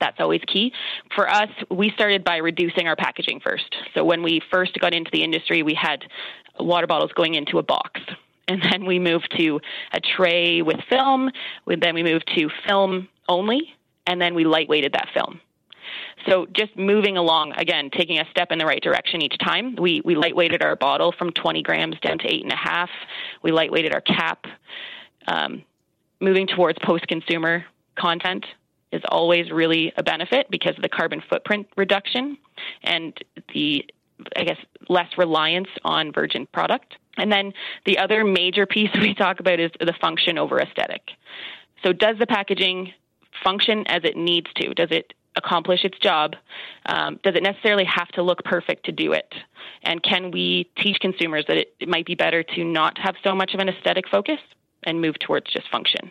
That's 0.00 0.18
always 0.18 0.40
key. 0.46 0.72
For 1.14 1.30
us, 1.30 1.48
we 1.70 1.90
started 1.90 2.24
by 2.24 2.38
reducing 2.38 2.88
our 2.88 2.96
packaging 2.96 3.40
first. 3.40 3.74
So 3.94 4.04
when 4.04 4.22
we 4.22 4.42
first 4.50 4.78
got 4.80 4.94
into 4.94 5.10
the 5.12 5.22
industry, 5.22 5.62
we 5.62 5.74
had 5.74 6.04
water 6.58 6.88
bottles 6.88 7.12
going 7.12 7.34
into 7.34 7.58
a 7.58 7.62
box 7.62 8.00
and 8.48 8.62
then 8.70 8.84
we 8.84 8.98
moved 8.98 9.32
to 9.38 9.60
a 9.92 10.00
tray 10.00 10.62
with 10.62 10.80
film. 10.88 11.30
Then 11.66 11.94
we 11.94 12.02
moved 12.02 12.30
to 12.36 12.48
film 12.66 13.08
only, 13.28 13.74
and 14.06 14.20
then 14.20 14.34
we 14.34 14.44
lightweighted 14.44 14.92
that 14.92 15.08
film. 15.14 15.40
So 16.26 16.46
just 16.52 16.76
moving 16.76 17.16
along, 17.16 17.52
again, 17.56 17.90
taking 17.90 18.18
a 18.18 18.24
step 18.30 18.52
in 18.52 18.58
the 18.58 18.66
right 18.66 18.82
direction 18.82 19.22
each 19.22 19.36
time. 19.38 19.76
We 19.76 20.00
we 20.04 20.14
lightweighted 20.14 20.62
our 20.62 20.76
bottle 20.76 21.12
from 21.12 21.30
20 21.32 21.62
grams 21.62 21.98
down 22.00 22.18
to 22.18 22.32
eight 22.32 22.42
and 22.42 22.52
a 22.52 22.56
half. 22.56 22.90
We 23.42 23.50
lightweighted 23.50 23.92
our 23.92 24.00
cap. 24.00 24.46
Um, 25.26 25.62
moving 26.20 26.46
towards 26.46 26.78
post-consumer 26.80 27.64
content 27.96 28.46
is 28.92 29.02
always 29.08 29.50
really 29.50 29.92
a 29.96 30.02
benefit 30.02 30.46
because 30.50 30.76
of 30.76 30.82
the 30.82 30.88
carbon 30.88 31.22
footprint 31.28 31.66
reduction 31.76 32.38
and 32.84 33.18
the 33.54 33.84
I 34.36 34.44
guess 34.44 34.58
less 34.88 35.08
reliance 35.16 35.68
on 35.84 36.12
virgin 36.12 36.46
product. 36.52 36.96
And 37.16 37.30
then 37.30 37.52
the 37.84 37.98
other 37.98 38.24
major 38.24 38.66
piece 38.66 38.90
we 39.00 39.14
talk 39.14 39.40
about 39.40 39.60
is 39.60 39.70
the 39.78 39.94
function 40.00 40.38
over 40.38 40.60
aesthetic. 40.60 41.02
So, 41.82 41.92
does 41.92 42.16
the 42.18 42.26
packaging 42.26 42.92
function 43.42 43.84
as 43.88 44.02
it 44.04 44.16
needs 44.16 44.48
to? 44.56 44.74
Does 44.74 44.90
it 44.90 45.12
accomplish 45.36 45.84
its 45.84 45.98
job? 45.98 46.36
Um, 46.86 47.18
does 47.22 47.34
it 47.34 47.42
necessarily 47.42 47.84
have 47.84 48.08
to 48.08 48.22
look 48.22 48.44
perfect 48.44 48.84
to 48.86 48.92
do 48.92 49.12
it? 49.12 49.32
And 49.82 50.02
can 50.02 50.30
we 50.30 50.70
teach 50.76 50.98
consumers 51.00 51.44
that 51.48 51.56
it, 51.56 51.74
it 51.80 51.88
might 51.88 52.06
be 52.06 52.14
better 52.14 52.42
to 52.42 52.64
not 52.64 52.98
have 52.98 53.16
so 53.24 53.34
much 53.34 53.54
of 53.54 53.60
an 53.60 53.68
aesthetic 53.68 54.08
focus 54.08 54.38
and 54.84 55.00
move 55.00 55.18
towards 55.18 55.50
just 55.50 55.70
function? 55.70 56.10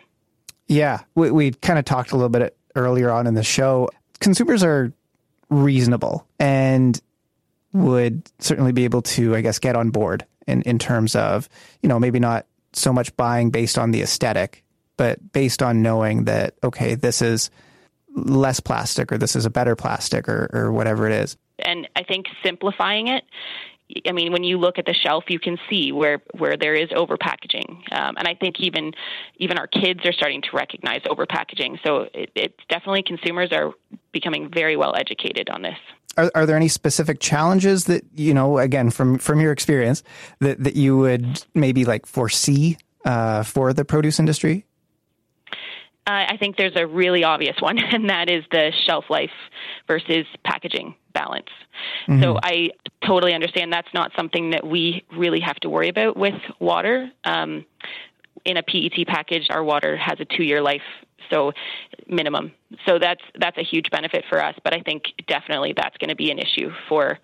Yeah, 0.68 1.00
we, 1.14 1.30
we 1.30 1.50
kind 1.52 1.78
of 1.78 1.84
talked 1.84 2.12
a 2.12 2.16
little 2.16 2.28
bit 2.28 2.56
earlier 2.74 3.10
on 3.10 3.26
in 3.26 3.34
the 3.34 3.42
show. 3.42 3.88
Consumers 4.20 4.62
are 4.64 4.92
reasonable 5.50 6.26
and 6.38 7.00
would 7.72 8.22
certainly 8.38 8.72
be 8.72 8.84
able 8.84 9.02
to, 9.02 9.34
I 9.34 9.40
guess, 9.40 9.58
get 9.58 9.76
on 9.76 9.90
board 9.90 10.26
in, 10.46 10.62
in 10.62 10.78
terms 10.78 11.14
of, 11.14 11.48
you 11.82 11.88
know, 11.88 11.98
maybe 11.98 12.20
not 12.20 12.46
so 12.72 12.92
much 12.92 13.14
buying 13.16 13.50
based 13.50 13.78
on 13.78 13.90
the 13.90 14.02
aesthetic, 14.02 14.64
but 14.96 15.32
based 15.32 15.62
on 15.62 15.82
knowing 15.82 16.24
that, 16.24 16.54
okay, 16.62 16.94
this 16.94 17.22
is 17.22 17.50
less 18.14 18.60
plastic 18.60 19.10
or 19.10 19.18
this 19.18 19.34
is 19.34 19.46
a 19.46 19.50
better 19.50 19.74
plastic 19.74 20.28
or, 20.28 20.50
or 20.52 20.72
whatever 20.72 21.06
it 21.06 21.12
is. 21.12 21.36
And 21.58 21.88
I 21.96 22.02
think 22.02 22.26
simplifying 22.42 23.08
it 23.08 23.24
I 24.06 24.12
mean, 24.12 24.32
when 24.32 24.44
you 24.44 24.58
look 24.58 24.78
at 24.78 24.86
the 24.86 24.94
shelf, 24.94 25.24
you 25.28 25.38
can 25.38 25.58
see 25.68 25.92
where 25.92 26.22
where 26.38 26.56
there 26.56 26.74
is 26.74 26.88
over 26.94 27.16
packaging, 27.16 27.84
um, 27.92 28.16
and 28.16 28.26
I 28.26 28.34
think 28.34 28.60
even 28.60 28.92
even 29.36 29.58
our 29.58 29.66
kids 29.66 30.00
are 30.04 30.12
starting 30.12 30.42
to 30.42 30.48
recognize 30.52 31.02
over 31.08 31.26
packaging. 31.26 31.78
So 31.84 32.08
it, 32.14 32.30
it's 32.34 32.58
definitely 32.68 33.02
consumers 33.02 33.50
are 33.52 33.72
becoming 34.12 34.50
very 34.50 34.76
well 34.76 34.94
educated 34.96 35.50
on 35.50 35.62
this. 35.62 35.76
Are, 36.16 36.30
are 36.34 36.46
there 36.46 36.56
any 36.56 36.68
specific 36.68 37.20
challenges 37.20 37.84
that 37.84 38.04
you 38.14 38.34
know, 38.34 38.58
again 38.58 38.90
from 38.90 39.18
from 39.18 39.40
your 39.40 39.52
experience, 39.52 40.02
that 40.40 40.62
that 40.62 40.76
you 40.76 40.96
would 40.98 41.44
maybe 41.54 41.84
like 41.84 42.06
foresee 42.06 42.76
uh, 43.04 43.42
for 43.42 43.72
the 43.72 43.84
produce 43.84 44.18
industry? 44.18 44.66
Uh, 46.04 46.26
I 46.28 46.36
think 46.36 46.56
there's 46.56 46.74
a 46.74 46.86
really 46.86 47.22
obvious 47.22 47.56
one, 47.60 47.78
and 47.92 48.10
that 48.10 48.28
is 48.28 48.44
the 48.50 48.72
shelf 48.86 49.04
life 49.08 49.30
versus 49.86 50.26
packaging 50.44 50.94
balance. 51.14 51.48
Mm-hmm. 52.08 52.22
So 52.22 52.38
I 52.42 52.70
totally 53.06 53.34
understand 53.34 53.72
that's 53.72 53.92
not 53.94 54.10
something 54.16 54.50
that 54.50 54.66
we 54.66 55.04
really 55.16 55.40
have 55.40 55.56
to 55.56 55.68
worry 55.68 55.88
about 55.88 56.16
with 56.16 56.34
water. 56.58 57.10
Um, 57.24 57.64
in 58.44 58.56
a 58.56 58.62
PET 58.62 59.06
package, 59.06 59.46
our 59.50 59.62
water 59.62 59.96
has 59.96 60.18
a 60.20 60.24
two-year 60.24 60.60
life, 60.60 60.82
so 61.30 61.52
minimum. 62.08 62.52
So 62.86 62.98
that's 62.98 63.22
that's 63.38 63.58
a 63.58 63.62
huge 63.62 63.90
benefit 63.90 64.24
for 64.28 64.42
us. 64.42 64.54
But 64.64 64.74
I 64.74 64.80
think 64.80 65.04
definitely 65.28 65.74
that's 65.76 65.96
going 65.98 66.10
to 66.10 66.16
be 66.16 66.30
an 66.30 66.38
issue 66.38 66.70
for 66.88 67.18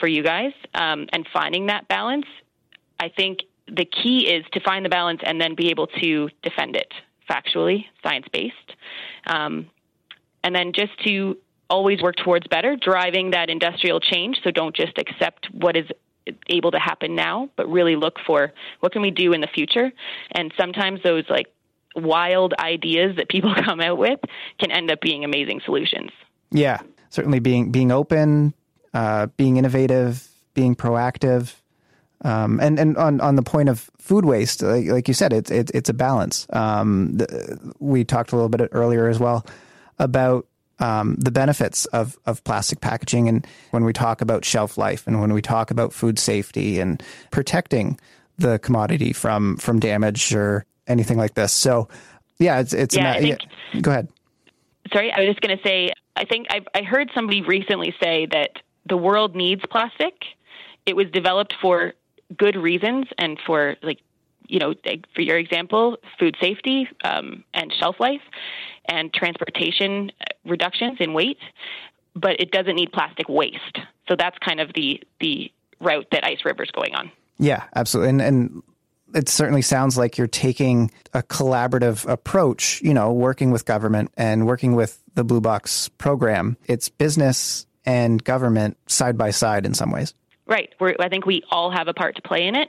for 0.00 0.06
you 0.06 0.22
guys. 0.22 0.52
Um, 0.74 1.06
and 1.12 1.26
finding 1.32 1.66
that 1.66 1.88
balance, 1.88 2.26
I 3.00 3.08
think 3.08 3.40
the 3.68 3.84
key 3.84 4.28
is 4.28 4.44
to 4.52 4.60
find 4.60 4.84
the 4.84 4.88
balance 4.88 5.20
and 5.24 5.40
then 5.40 5.54
be 5.54 5.70
able 5.70 5.86
to 5.86 6.28
defend 6.42 6.76
it 6.76 6.92
factually, 7.28 7.84
science 8.02 8.26
based. 8.32 8.72
Um, 9.26 9.70
and 10.44 10.54
then 10.54 10.72
just 10.72 10.92
to 11.04 11.36
always 11.68 12.00
work 12.00 12.14
towards 12.16 12.46
better, 12.46 12.76
driving 12.76 13.30
that 13.30 13.50
industrial 13.50 13.98
change. 14.00 14.38
So 14.44 14.50
don't 14.50 14.74
just 14.74 14.96
accept 14.98 15.48
what 15.52 15.76
is 15.76 15.86
able 16.48 16.70
to 16.70 16.78
happen 16.78 17.14
now, 17.14 17.48
but 17.56 17.68
really 17.68 17.96
look 17.96 18.16
for 18.26 18.52
what 18.80 18.92
can 18.92 19.02
we 19.02 19.10
do 19.10 19.32
in 19.32 19.40
the 19.40 19.46
future. 19.46 19.92
And 20.32 20.52
sometimes 20.58 21.02
those 21.02 21.24
like 21.28 21.46
wild 21.94 22.54
ideas 22.58 23.16
that 23.16 23.28
people 23.28 23.54
come 23.64 23.80
out 23.80 23.98
with 23.98 24.20
can 24.60 24.70
end 24.70 24.90
up 24.90 25.00
being 25.00 25.24
amazing 25.24 25.60
solutions. 25.64 26.10
Yeah, 26.50 26.80
certainly 27.10 27.40
being 27.40 27.72
being 27.72 27.90
open, 27.90 28.54
uh, 28.94 29.26
being 29.36 29.56
innovative, 29.56 30.28
being 30.54 30.74
proactive. 30.76 31.54
Um, 32.24 32.60
and 32.60 32.78
and 32.78 32.96
on, 32.96 33.20
on 33.20 33.36
the 33.36 33.42
point 33.42 33.68
of 33.68 33.90
food 33.98 34.24
waste, 34.24 34.62
like, 34.62 34.86
like 34.86 35.08
you 35.08 35.14
said, 35.14 35.32
it's 35.32 35.50
it's 35.50 35.88
a 35.88 35.94
balance. 35.94 36.46
Um, 36.50 37.18
the, 37.18 37.74
we 37.78 38.04
talked 38.04 38.32
a 38.32 38.36
little 38.36 38.48
bit 38.48 38.68
earlier 38.72 39.08
as 39.08 39.18
well 39.18 39.44
about 39.98 40.46
um, 40.78 41.16
the 41.16 41.30
benefits 41.30 41.86
of 41.86 42.18
of 42.26 42.44
plastic 42.44 42.80
packaging, 42.80 43.28
and 43.28 43.46
when 43.70 43.84
we 43.84 43.92
talk 43.92 44.20
about 44.20 44.44
shelf 44.44 44.76
life, 44.76 45.06
and 45.06 45.20
when 45.20 45.32
we 45.32 45.42
talk 45.42 45.70
about 45.70 45.92
food 45.92 46.18
safety 46.18 46.80
and 46.80 47.02
protecting 47.30 47.98
the 48.38 48.58
commodity 48.58 49.12
from 49.12 49.56
from 49.56 49.80
damage 49.80 50.34
or 50.34 50.64
anything 50.86 51.16
like 51.16 51.34
this. 51.34 51.52
So, 51.52 51.88
yeah, 52.38 52.60
it's 52.60 52.72
it's 52.72 52.94
yeah, 52.94 53.18
think, 53.18 53.40
yeah. 53.72 53.80
Go 53.80 53.90
ahead. 53.90 54.08
Sorry, 54.92 55.12
I 55.12 55.20
was 55.20 55.28
just 55.28 55.40
going 55.40 55.56
to 55.56 55.62
say. 55.62 55.92
I 56.14 56.24
think 56.24 56.46
I, 56.50 56.60
I 56.74 56.82
heard 56.82 57.10
somebody 57.14 57.42
recently 57.42 57.94
say 58.02 58.26
that 58.26 58.50
the 58.88 58.96
world 58.96 59.34
needs 59.36 59.62
plastic. 59.70 60.14
It 60.86 60.96
was 60.96 61.10
developed 61.10 61.54
for 61.60 61.92
good 62.36 62.56
reasons 62.56 63.06
and 63.18 63.38
for 63.46 63.76
like 63.82 64.00
you 64.48 64.58
know 64.58 64.74
for 65.14 65.22
your 65.22 65.38
example 65.38 65.98
food 66.18 66.36
safety 66.40 66.88
um, 67.04 67.44
and 67.54 67.72
shelf 67.78 67.96
life 68.00 68.22
and 68.88 69.12
transportation 69.12 70.10
uh, 70.20 70.24
reductions 70.44 70.98
in 71.00 71.12
weight 71.12 71.38
but 72.14 72.40
it 72.40 72.50
doesn't 72.50 72.76
need 72.76 72.90
plastic 72.92 73.28
waste 73.28 73.78
so 74.08 74.16
that's 74.16 74.38
kind 74.38 74.60
of 74.60 74.72
the 74.74 75.02
the 75.20 75.50
route 75.80 76.06
that 76.12 76.24
ice 76.24 76.44
river's 76.44 76.70
going 76.70 76.94
on 76.94 77.10
yeah 77.38 77.64
absolutely 77.74 78.10
and 78.10 78.22
and 78.22 78.62
it 79.14 79.28
certainly 79.28 79.62
sounds 79.62 79.96
like 79.96 80.18
you're 80.18 80.26
taking 80.26 80.90
a 81.14 81.22
collaborative 81.22 82.08
approach, 82.10 82.82
you 82.82 82.92
know, 82.92 83.12
working 83.12 83.50
with 83.50 83.64
government 83.64 84.10
and 84.16 84.46
working 84.46 84.74
with 84.74 85.02
the 85.14 85.24
Blue 85.24 85.40
Box 85.40 85.88
program. 85.90 86.56
It's 86.66 86.88
business 86.88 87.66
and 87.84 88.22
government 88.22 88.76
side 88.86 89.16
by 89.16 89.30
side 89.30 89.64
in 89.64 89.74
some 89.74 89.90
ways. 89.90 90.12
Right. 90.46 90.74
We're, 90.78 90.94
I 91.00 91.08
think 91.08 91.26
we 91.26 91.42
all 91.50 91.70
have 91.70 91.88
a 91.88 91.94
part 91.94 92.16
to 92.16 92.22
play 92.22 92.46
in 92.46 92.54
it 92.54 92.68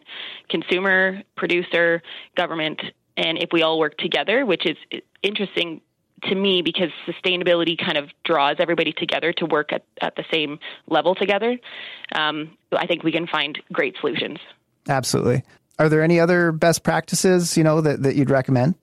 consumer, 0.50 1.22
producer, 1.36 2.02
government. 2.36 2.82
And 3.18 3.38
if 3.38 3.50
we 3.52 3.64
all 3.64 3.80
work 3.80 3.98
together, 3.98 4.46
which 4.46 4.66
is 4.66 4.78
interesting 5.22 5.82
to 6.24 6.36
me 6.36 6.62
because 6.62 6.90
sustainability 7.08 7.78
kind 7.78 7.98
of 7.98 8.10
draws 8.26 8.58
everybody 8.60 8.94
together 8.94 9.34
to 9.34 9.46
work 9.46 9.72
at, 9.72 9.84
at 10.02 10.16
the 10.16 10.24
same 10.32 10.60
level 10.88 11.16
together, 11.16 11.58
um, 12.16 12.58
I 12.72 12.88
think 12.88 13.04
we 13.04 13.12
can 13.12 13.28
find 13.28 13.58
great 13.72 13.96
solutions. 14.00 14.40
Absolutely. 14.90 15.44
Are 15.80 15.90
there 15.90 16.02
any 16.02 16.20
other 16.20 16.52
best 16.52 16.84
practices, 16.84 17.56
you 17.58 17.64
know, 17.64 17.82
that, 17.82 18.04
that 18.04 18.16
you'd 18.16 18.32
recommend? 18.32 18.76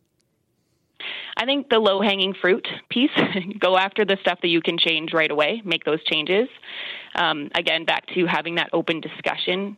I 1.36 1.44
think 1.44 1.68
the 1.68 1.80
low 1.80 2.00
hanging 2.00 2.34
fruit 2.40 2.66
piece, 2.88 3.10
go 3.58 3.76
after 3.76 4.04
the 4.04 4.16
stuff 4.20 4.38
that 4.42 4.48
you 4.48 4.60
can 4.60 4.78
change 4.78 5.12
right 5.12 5.30
away, 5.30 5.60
make 5.64 5.84
those 5.84 6.02
changes. 6.04 6.48
Um, 7.16 7.50
again, 7.56 7.84
back 7.84 8.06
to 8.14 8.26
having 8.26 8.54
that 8.56 8.70
open 8.72 9.00
discussion 9.00 9.76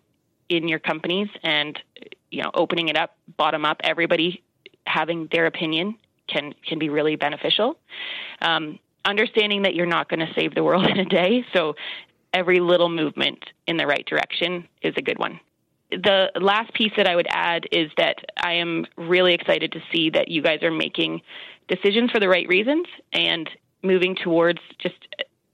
in 0.49 0.69
your 0.69 0.79
companies 0.79 1.29
and 1.43 1.79
you 2.31 2.43
know 2.43 2.51
opening 2.55 2.89
it 2.89 2.97
up 2.97 3.17
bottom 3.37 3.65
up 3.65 3.81
everybody 3.83 4.43
having 4.87 5.29
their 5.33 5.47
opinion 5.47 5.97
can 6.29 6.55
can 6.67 6.79
be 6.79 6.89
really 6.89 7.17
beneficial 7.17 7.79
um, 8.43 8.79
understanding 9.05 9.63
that 9.63 9.75
you're 9.75 9.87
not 9.87 10.09
going 10.09 10.21
to 10.21 10.33
save 10.35 10.55
the 10.55 10.63
world 10.63 10.87
in 10.91 10.99
a 10.99 11.05
day 11.05 11.45
so 11.53 11.75
every 12.33 12.61
little 12.61 12.89
movement 12.89 13.39
in 13.67 13.77
the 13.77 13.87
right 13.87 14.07
direction 14.07 14.67
is 14.83 14.95
a 14.97 15.03
good 15.03 15.19
one 15.19 15.41
the 15.91 16.31
last 16.41 16.73
piece 16.75 16.93
that 16.97 17.07
I 17.07 17.15
would 17.15 17.29
add 17.31 17.67
is 17.71 17.91
that 17.97 18.17
I 18.37 18.55
am 18.55 18.87
really 18.97 19.35
excited 19.35 19.73
to 19.73 19.81
see 19.93 20.11
that 20.11 20.29
you 20.29 20.43
guys 20.43 20.63
are 20.63 20.73
making 20.73 21.23
decisions 21.69 22.11
for 22.11 22.21
the 22.21 22.29
right 22.29 22.47
reasons 22.49 22.87
and 23.13 23.49
moving 23.83 24.17
towards 24.17 24.59
just 24.79 24.97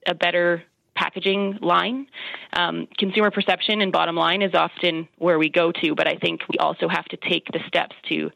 a 0.06 0.14
better 0.14 0.62
packaging 0.94 1.58
line. 1.61 2.06
Um, 2.54 2.87
consumer 2.98 3.30
perception 3.30 3.80
and 3.80 3.92
bottom 3.92 4.16
line 4.16 4.42
is 4.42 4.54
often 4.54 5.08
where 5.18 5.38
we 5.38 5.48
go 5.48 5.72
to, 5.72 5.94
but 5.94 6.06
I 6.06 6.16
think 6.16 6.40
we 6.48 6.58
also 6.58 6.88
have 6.88 7.04
to 7.06 7.16
take 7.16 7.46
the 7.46 7.61
steps 7.66 7.96
to 8.08 8.30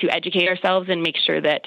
to 0.00 0.10
educate 0.10 0.48
ourselves 0.48 0.88
and 0.88 1.02
make 1.02 1.16
sure 1.16 1.40
that 1.40 1.62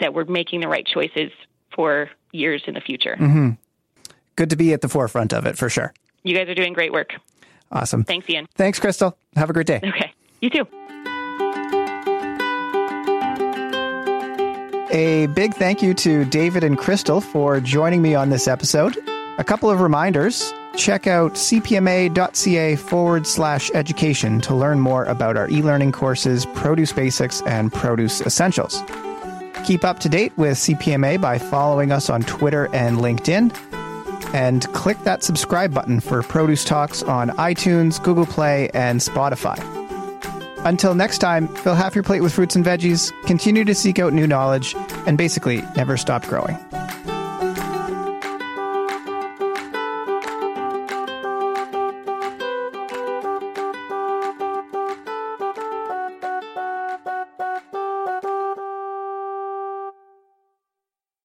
that 0.00 0.14
we're 0.14 0.24
making 0.24 0.60
the 0.60 0.68
right 0.68 0.86
choices 0.86 1.30
for 1.74 2.10
years 2.32 2.62
in 2.66 2.74
the 2.74 2.80
future. 2.80 3.16
Mm-hmm. 3.18 3.50
Good 4.36 4.50
to 4.50 4.56
be 4.56 4.72
at 4.72 4.80
the 4.80 4.88
forefront 4.88 5.32
of 5.32 5.46
it 5.46 5.56
for 5.58 5.68
sure. 5.68 5.92
You 6.22 6.36
guys 6.36 6.48
are 6.48 6.54
doing 6.54 6.72
great 6.72 6.92
work. 6.92 7.14
Awesome. 7.70 8.04
Thanks, 8.04 8.28
Ian. 8.28 8.46
Thanks, 8.54 8.78
Crystal. 8.78 9.16
Have 9.36 9.50
a 9.50 9.52
great 9.52 9.66
day. 9.66 9.80
Okay. 9.82 10.12
You 10.40 10.50
too. 10.50 10.66
A 14.94 15.26
big 15.28 15.54
thank 15.54 15.82
you 15.82 15.94
to 15.94 16.26
David 16.26 16.64
and 16.64 16.76
Crystal 16.76 17.20
for 17.22 17.60
joining 17.60 18.02
me 18.02 18.14
on 18.14 18.28
this 18.28 18.46
episode. 18.46 18.98
A 19.38 19.44
couple 19.44 19.70
of 19.70 19.80
reminders. 19.80 20.52
Check 20.76 21.06
out 21.06 21.32
cpma.ca 21.32 22.76
forward 22.76 23.26
slash 23.26 23.70
education 23.74 24.40
to 24.42 24.54
learn 24.54 24.80
more 24.80 25.04
about 25.04 25.36
our 25.36 25.48
e 25.48 25.62
learning 25.62 25.92
courses, 25.92 26.44
Produce 26.46 26.92
Basics, 26.92 27.40
and 27.42 27.72
Produce 27.72 28.20
Essentials. 28.20 28.82
Keep 29.64 29.84
up 29.84 30.00
to 30.00 30.08
date 30.08 30.36
with 30.36 30.58
CPMA 30.58 31.20
by 31.20 31.38
following 31.38 31.92
us 31.92 32.10
on 32.10 32.22
Twitter 32.22 32.68
and 32.74 32.98
LinkedIn 32.98 33.54
and 34.34 34.66
click 34.72 34.98
that 35.04 35.22
subscribe 35.22 35.72
button 35.72 36.00
for 36.00 36.22
Produce 36.22 36.64
Talks 36.64 37.02
on 37.02 37.30
iTunes, 37.30 38.02
Google 38.02 38.26
Play, 38.26 38.70
and 38.74 39.00
Spotify. 39.00 39.58
Until 40.64 40.94
next 40.94 41.18
time, 41.18 41.48
fill 41.48 41.74
half 41.74 41.94
your 41.94 42.04
plate 42.04 42.20
with 42.20 42.32
fruits 42.32 42.56
and 42.56 42.64
veggies, 42.64 43.12
continue 43.26 43.64
to 43.64 43.74
seek 43.74 43.98
out 43.98 44.12
new 44.12 44.26
knowledge, 44.26 44.74
and 45.06 45.18
basically 45.18 45.62
never 45.76 45.96
stop 45.96 46.24
growing. 46.26 46.56